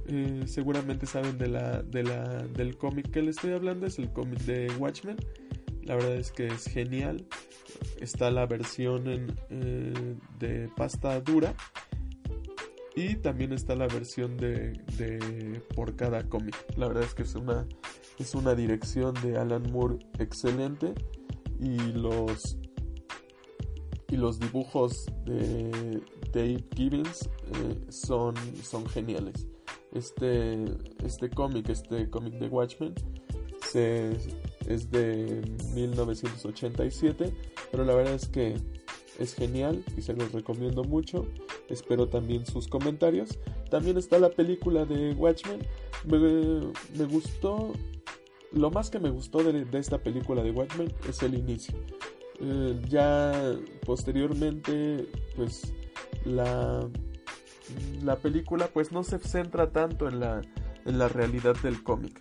eh, 0.08 0.42
seguramente 0.46 1.06
saben 1.06 1.38
de 1.38 1.48
la, 1.48 1.82
de 1.82 2.04
la, 2.04 2.46
del 2.46 2.76
cómic 2.76 3.10
que 3.10 3.22
les 3.22 3.36
estoy 3.36 3.52
hablando, 3.52 3.86
es 3.86 3.98
el 3.98 4.12
cómic 4.12 4.40
de 4.40 4.70
Watchmen. 4.78 5.16
La 5.82 5.94
verdad 5.94 6.16
es 6.16 6.32
que 6.32 6.48
es 6.48 6.66
genial. 6.66 7.24
Está 8.00 8.30
la 8.30 8.46
versión 8.46 9.08
en, 9.08 9.34
eh, 9.50 10.16
de 10.38 10.68
pasta 10.76 11.20
dura. 11.20 11.54
Y 12.94 13.16
también 13.16 13.52
está 13.52 13.74
la 13.74 13.86
versión 13.86 14.36
de, 14.36 14.72
de, 14.96 15.60
por 15.74 15.96
cada 15.96 16.28
cómic. 16.28 16.56
La 16.76 16.88
verdad 16.88 17.04
es 17.04 17.14
que 17.14 17.22
es 17.22 17.34
una, 17.34 17.66
es 18.18 18.34
una 18.34 18.54
dirección 18.54 19.14
de 19.22 19.36
Alan 19.36 19.70
Moore 19.70 19.98
excelente. 20.18 20.94
Y 21.60 21.76
los, 21.92 22.58
y 24.08 24.16
los 24.16 24.38
dibujos 24.38 25.06
de 25.24 26.00
Dave 26.32 26.64
Gibbons 26.74 27.24
eh, 27.24 27.86
son, 27.88 28.34
son 28.62 28.86
geniales 28.86 29.46
este, 29.96 30.64
este 31.04 31.30
cómic, 31.30 31.68
este 31.68 32.08
cómic 32.10 32.34
de 32.34 32.48
Watchmen, 32.48 32.94
se, 33.70 34.12
es 34.66 34.90
de 34.90 35.42
1987, 35.74 37.32
pero 37.70 37.84
la 37.84 37.94
verdad 37.94 38.14
es 38.14 38.28
que 38.28 38.56
es 39.18 39.34
genial 39.34 39.82
y 39.96 40.02
se 40.02 40.12
los 40.12 40.32
recomiendo 40.32 40.84
mucho. 40.84 41.26
Espero 41.68 42.08
también 42.08 42.46
sus 42.46 42.68
comentarios. 42.68 43.38
También 43.70 43.96
está 43.96 44.18
la 44.18 44.30
película 44.30 44.84
de 44.84 45.12
Watchmen. 45.14 45.66
Me, 46.04 47.04
gustó, 47.06 47.72
lo 48.52 48.70
más 48.70 48.90
que 48.90 49.00
me 49.00 49.10
gustó 49.10 49.42
de, 49.42 49.66
esta 49.78 49.98
película 49.98 50.42
de 50.42 50.52
Watchmen 50.52 50.92
es 51.08 51.22
el 51.22 51.34
inicio. 51.34 51.74
Eh, 52.40 52.80
ya 52.88 53.32
posteriormente, 53.84 55.08
pues 55.36 55.72
la 56.24 56.88
la 58.02 58.16
película 58.16 58.68
pues 58.72 58.92
no 58.92 59.02
se 59.02 59.18
centra 59.18 59.70
tanto 59.70 60.08
en 60.08 60.20
la, 60.20 60.42
en 60.84 60.98
la 60.98 61.08
realidad 61.08 61.56
del 61.62 61.82
cómic. 61.82 62.18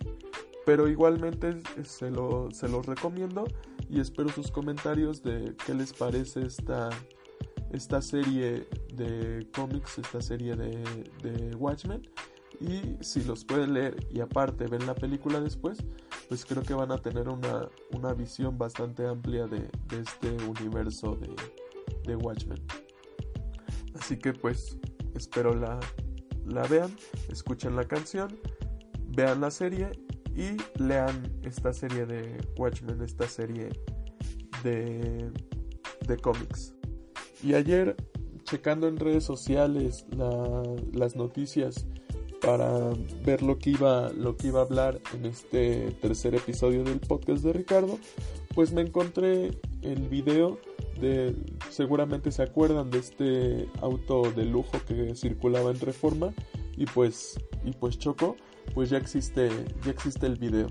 Pero 0.64 0.88
igualmente 0.88 1.62
se 1.84 2.10
lo, 2.10 2.50
se 2.50 2.68
los 2.68 2.86
recomiendo 2.86 3.44
y 3.88 4.00
espero 4.00 4.30
sus 4.30 4.50
comentarios 4.50 5.22
de 5.22 5.54
qué 5.64 5.74
les 5.74 5.92
parece 5.92 6.44
esta, 6.44 6.90
esta 7.72 8.02
serie 8.02 8.66
de 8.94 9.46
cómics, 9.54 9.98
esta 9.98 10.20
serie 10.20 10.56
de, 10.56 10.82
de 11.22 11.54
Watchmen. 11.54 12.02
Y 12.60 12.96
si 13.04 13.22
los 13.22 13.44
pueden 13.44 13.74
leer 13.74 14.06
y 14.10 14.20
aparte 14.20 14.66
ven 14.66 14.86
la 14.86 14.94
película 14.94 15.40
después, 15.40 15.78
pues 16.28 16.44
creo 16.44 16.62
que 16.62 16.74
van 16.74 16.90
a 16.92 16.98
tener 16.98 17.28
una, 17.28 17.68
una 17.92 18.12
visión 18.12 18.58
bastante 18.58 19.06
amplia 19.06 19.46
de, 19.46 19.68
de 19.88 20.00
este 20.00 20.30
universo 20.44 21.16
de, 21.16 21.34
de, 22.04 22.16
Watchmen. 22.16 22.62
Así 23.98 24.16
que 24.16 24.32
pues 24.32 24.78
espero 25.14 25.54
la, 25.54 25.78
la 26.44 26.62
vean, 26.66 26.94
escuchen 27.30 27.76
la 27.76 27.84
canción, 27.84 28.38
vean 29.08 29.40
la 29.40 29.50
serie 29.50 29.90
y 30.34 30.56
lean 30.82 31.32
esta 31.42 31.72
serie 31.72 32.06
de 32.06 32.36
Watchmen, 32.58 33.00
esta 33.02 33.28
serie 33.28 33.70
de, 34.62 35.30
de 36.06 36.16
cómics. 36.18 36.74
Y 37.42 37.54
ayer, 37.54 37.96
checando 38.42 38.88
en 38.88 38.96
redes 38.96 39.24
sociales 39.24 40.06
las 40.92 41.16
noticias 41.16 41.86
para 42.46 42.92
ver 43.24 43.42
lo 43.42 43.58
que 43.58 43.70
iba 43.70 44.12
lo 44.12 44.36
que 44.36 44.46
iba 44.46 44.60
a 44.60 44.62
hablar 44.62 45.00
en 45.12 45.26
este 45.26 45.90
tercer 46.00 46.36
episodio 46.36 46.84
del 46.84 47.00
podcast 47.00 47.42
de 47.42 47.52
Ricardo, 47.52 47.98
pues 48.54 48.72
me 48.72 48.82
encontré 48.82 49.50
el 49.82 50.08
video 50.08 50.60
de 51.00 51.34
seguramente 51.70 52.30
se 52.30 52.44
acuerdan 52.44 52.88
de 52.92 52.98
este 52.98 53.68
auto 53.82 54.30
de 54.30 54.44
lujo 54.44 54.78
que 54.86 55.16
circulaba 55.16 55.72
en 55.72 55.80
Reforma 55.80 56.32
y 56.76 56.86
pues 56.86 57.36
y 57.64 57.72
pues 57.72 57.98
chocó, 57.98 58.36
pues 58.74 58.90
ya 58.90 58.98
existe 58.98 59.50
ya 59.84 59.90
existe 59.90 60.26
el 60.26 60.36
video. 60.36 60.68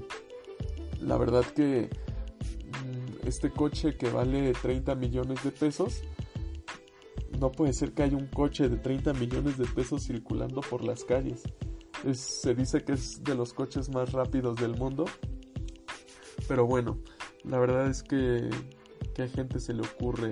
La 1.01 1.17
verdad 1.17 1.43
que 1.43 1.89
mm, 1.89 3.27
este 3.27 3.49
coche 3.49 3.97
que 3.97 4.09
vale 4.09 4.53
30 4.53 4.95
millones 4.95 5.43
de 5.43 5.51
pesos 5.51 6.03
no 7.37 7.51
puede 7.51 7.73
ser 7.73 7.91
que 7.91 8.03
haya 8.03 8.15
un 8.15 8.27
coche 8.27 8.69
de 8.69 8.77
30 8.77 9.13
millones 9.13 9.57
de 9.57 9.65
pesos 9.65 10.03
circulando 10.03 10.61
por 10.61 10.81
las 10.83 11.03
calles. 11.03 11.43
Se 12.13 12.55
dice 12.55 12.83
que 12.83 12.93
es 12.93 13.23
de 13.23 13.35
los 13.35 13.53
coches 13.53 13.89
más 13.89 14.11
rápidos 14.11 14.57
del 14.57 14.75
mundo. 14.75 15.05
Pero 16.47 16.65
bueno, 16.65 16.99
la 17.43 17.59
verdad 17.59 17.87
es 17.87 18.03
que, 18.03 18.49
que 19.13 19.23
a 19.23 19.27
gente 19.27 19.59
se 19.59 19.73
le 19.73 19.81
ocurre 19.81 20.31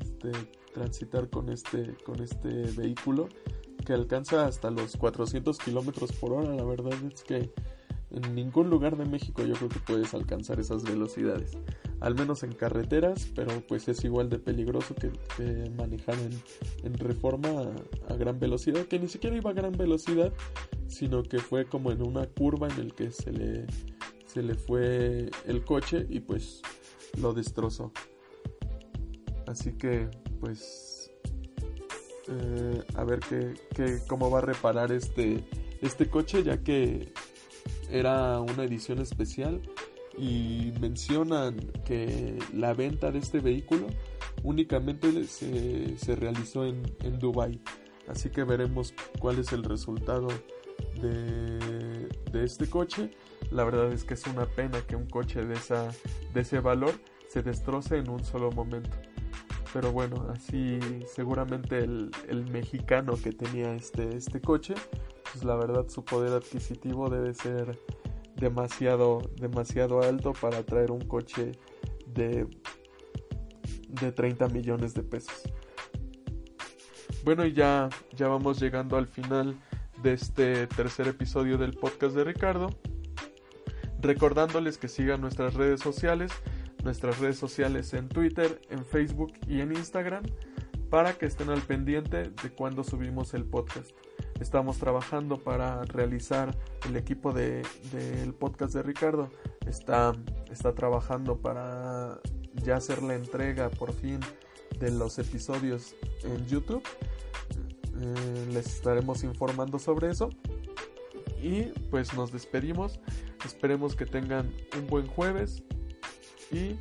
este, 0.00 0.32
transitar 0.72 1.30
con 1.30 1.48
este, 1.48 1.96
con 2.04 2.20
este 2.20 2.48
vehículo 2.76 3.28
que 3.84 3.92
alcanza 3.92 4.46
hasta 4.46 4.70
los 4.70 4.96
400 4.96 5.58
kilómetros 5.58 6.12
por 6.12 6.32
hora. 6.32 6.54
La 6.54 6.64
verdad 6.64 6.94
es 7.12 7.22
que 7.22 7.52
en 8.10 8.34
ningún 8.34 8.70
lugar 8.70 8.96
de 8.96 9.04
México 9.04 9.42
yo 9.44 9.54
creo 9.54 9.68
que 9.68 9.80
puedes 9.80 10.14
alcanzar 10.14 10.60
esas 10.60 10.82
velocidades 10.84 11.56
al 12.00 12.14
menos 12.14 12.42
en 12.42 12.52
carreteras, 12.52 13.28
pero 13.34 13.60
pues 13.66 13.88
es 13.88 14.04
igual 14.04 14.28
de 14.28 14.38
peligroso 14.38 14.94
que, 14.94 15.10
manejar 15.76 16.16
en, 16.82 16.94
reforma 16.94 17.72
a, 18.08 18.14
gran 18.14 18.38
velocidad, 18.38 18.84
que 18.86 18.98
ni 18.98 19.08
siquiera 19.08 19.36
iba 19.36 19.50
a 19.50 19.54
gran 19.54 19.72
velocidad, 19.72 20.32
sino 20.86 21.22
que 21.22 21.38
fue 21.38 21.66
como 21.66 21.92
en 21.92 22.02
una 22.02 22.26
curva 22.26 22.68
en 22.68 22.78
el 22.80 22.94
que 22.94 23.10
se 23.10 23.32
le, 23.32 23.66
se 24.26 24.42
le 24.42 24.54
fue 24.54 25.30
el 25.46 25.64
coche 25.64 26.06
y 26.08 26.20
pues 26.20 26.62
lo 27.20 27.32
destrozó. 27.32 27.92
Así 29.46 29.72
que 29.72 30.08
pues 30.40 31.10
eh, 32.28 32.82
a 32.94 33.04
ver 33.04 33.20
qué, 33.74 33.98
cómo 34.08 34.30
va 34.30 34.38
a 34.38 34.42
reparar 34.42 34.92
este, 34.92 35.44
este 35.80 36.08
coche 36.08 36.42
ya 36.42 36.58
que 36.62 37.12
era 37.90 38.40
una 38.40 38.64
edición 38.64 38.98
especial 38.98 39.60
y 40.16 40.72
mencionan 40.80 41.56
que 41.84 42.38
la 42.52 42.74
venta 42.74 43.10
de 43.10 43.18
este 43.18 43.40
vehículo 43.40 43.86
únicamente 44.42 45.24
se, 45.24 45.96
se 45.98 46.16
realizó 46.16 46.64
en, 46.64 46.82
en 47.02 47.18
Dubai 47.18 47.60
así 48.08 48.30
que 48.30 48.44
veremos 48.44 48.94
cuál 49.18 49.38
es 49.38 49.52
el 49.52 49.64
resultado 49.64 50.28
de, 51.00 52.08
de, 52.32 52.44
este 52.44 52.68
coche. 52.68 53.10
La 53.50 53.64
verdad 53.64 53.92
es 53.92 54.04
que 54.04 54.14
es 54.14 54.26
una 54.26 54.46
pena 54.46 54.80
que 54.82 54.96
un 54.96 55.06
coche 55.06 55.44
de, 55.44 55.54
esa, 55.54 55.90
de 56.32 56.40
ese 56.40 56.60
valor 56.60 56.92
se 57.28 57.42
destroce 57.42 57.98
en 57.98 58.08
un 58.10 58.24
solo 58.24 58.50
momento. 58.50 58.96
Pero 59.72 59.90
bueno 59.90 60.28
así 60.32 60.78
seguramente 61.12 61.78
el, 61.78 62.10
el 62.28 62.48
mexicano 62.50 63.14
que 63.20 63.32
tenía 63.32 63.74
este, 63.74 64.16
este 64.16 64.40
coche 64.40 64.74
pues 65.32 65.44
la 65.44 65.56
verdad 65.56 65.88
su 65.88 66.04
poder 66.04 66.32
adquisitivo 66.32 67.10
debe 67.10 67.34
ser 67.34 67.76
demasiado, 68.36 69.30
demasiado 69.36 70.02
alto 70.02 70.32
para 70.32 70.62
traer 70.64 70.90
un 70.90 71.02
coche 71.06 71.52
de, 72.06 72.46
de 73.88 74.12
30 74.12 74.48
millones 74.48 74.94
de 74.94 75.02
pesos. 75.02 75.42
Bueno, 77.24 77.46
y 77.46 77.52
ya, 77.52 77.88
ya 78.14 78.28
vamos 78.28 78.60
llegando 78.60 78.96
al 78.96 79.06
final 79.06 79.56
de 80.02 80.12
este 80.12 80.66
tercer 80.66 81.08
episodio 81.08 81.56
del 81.56 81.72
podcast 81.72 82.14
de 82.14 82.24
Ricardo. 82.24 82.70
Recordándoles 84.00 84.76
que 84.76 84.88
sigan 84.88 85.22
nuestras 85.22 85.54
redes 85.54 85.80
sociales, 85.80 86.30
nuestras 86.82 87.18
redes 87.18 87.38
sociales 87.38 87.94
en 87.94 88.10
Twitter, 88.10 88.60
en 88.68 88.84
Facebook 88.84 89.32
y 89.48 89.60
en 89.60 89.72
Instagram, 89.72 90.24
para 90.90 91.14
que 91.14 91.24
estén 91.24 91.48
al 91.48 91.62
pendiente 91.62 92.30
de 92.30 92.50
cuando 92.50 92.84
subimos 92.84 93.32
el 93.32 93.44
podcast 93.44 93.90
estamos 94.40 94.78
trabajando 94.78 95.38
para 95.38 95.84
realizar 95.84 96.56
el 96.88 96.96
equipo 96.96 97.32
del 97.32 98.34
podcast 98.38 98.74
de 98.74 98.82
Ricardo. 98.82 99.30
Está, 99.66 100.12
está 100.50 100.74
trabajando 100.74 101.36
para 101.38 102.20
ya 102.62 102.76
hacer 102.76 103.02
la 103.02 103.14
entrega 103.14 103.70
por 103.70 103.92
fin 103.92 104.20
de 104.78 104.90
los 104.90 105.18
episodios 105.18 105.94
en 106.24 106.46
YouTube. 106.46 106.82
Eh, 108.00 108.46
les 108.52 108.66
estaremos 108.66 109.22
informando 109.24 109.78
sobre 109.78 110.10
eso. 110.10 110.30
Y 111.42 111.64
pues 111.90 112.14
nos 112.14 112.32
despedimos. 112.32 113.00
Esperemos 113.44 113.94
que 113.94 114.06
tengan 114.06 114.52
un 114.78 114.86
buen 114.86 115.06
jueves 115.06 115.62
y 116.50 116.76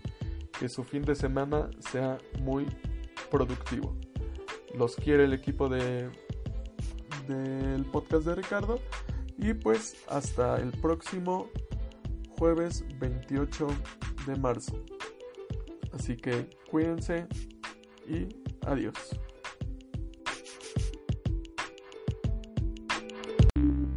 que 0.57 0.69
su 0.69 0.83
fin 0.83 1.03
de 1.03 1.15
semana 1.15 1.69
sea 1.91 2.17
muy 2.41 2.65
productivo. 3.29 3.95
Los 4.75 4.95
quiere 4.95 5.25
el 5.25 5.33
equipo 5.33 5.67
de 5.69 6.09
del 7.27 7.85
podcast 7.85 8.25
de 8.25 8.35
Ricardo. 8.35 8.79
Y 9.37 9.53
pues 9.53 9.95
hasta 10.07 10.57
el 10.57 10.71
próximo 10.71 11.49
jueves 12.37 12.83
28 12.99 13.67
de 14.27 14.35
marzo. 14.35 14.79
Así 15.93 16.15
que 16.15 16.49
cuídense 16.69 17.27
y 18.07 18.27
adiós. 18.65 18.95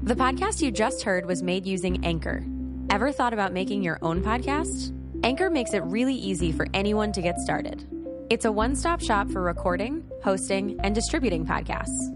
The 0.02 0.14
podcast 0.14 0.62
you 0.62 0.70
just 0.70 1.02
heard 1.02 1.26
was 1.26 1.42
made 1.42 1.66
using 1.66 2.04
Anchor. 2.04 2.44
Ever 2.90 3.10
thought 3.10 3.32
about 3.32 3.52
making 3.52 3.82
your 3.82 3.98
own 4.02 4.22
podcast? 4.22 4.92
Anchor 5.24 5.50
makes 5.50 5.74
it 5.74 5.82
really 5.82 6.14
easy 6.14 6.52
for 6.52 6.66
anyone 6.72 7.10
to 7.10 7.20
get 7.20 7.40
started. 7.40 7.84
It's 8.30 8.44
a 8.44 8.52
one 8.52 8.76
stop 8.76 9.00
shop 9.00 9.28
for 9.30 9.42
recording, 9.42 10.04
hosting, 10.22 10.78
and 10.84 10.94
distributing 10.94 11.44
podcasts. 11.44 12.15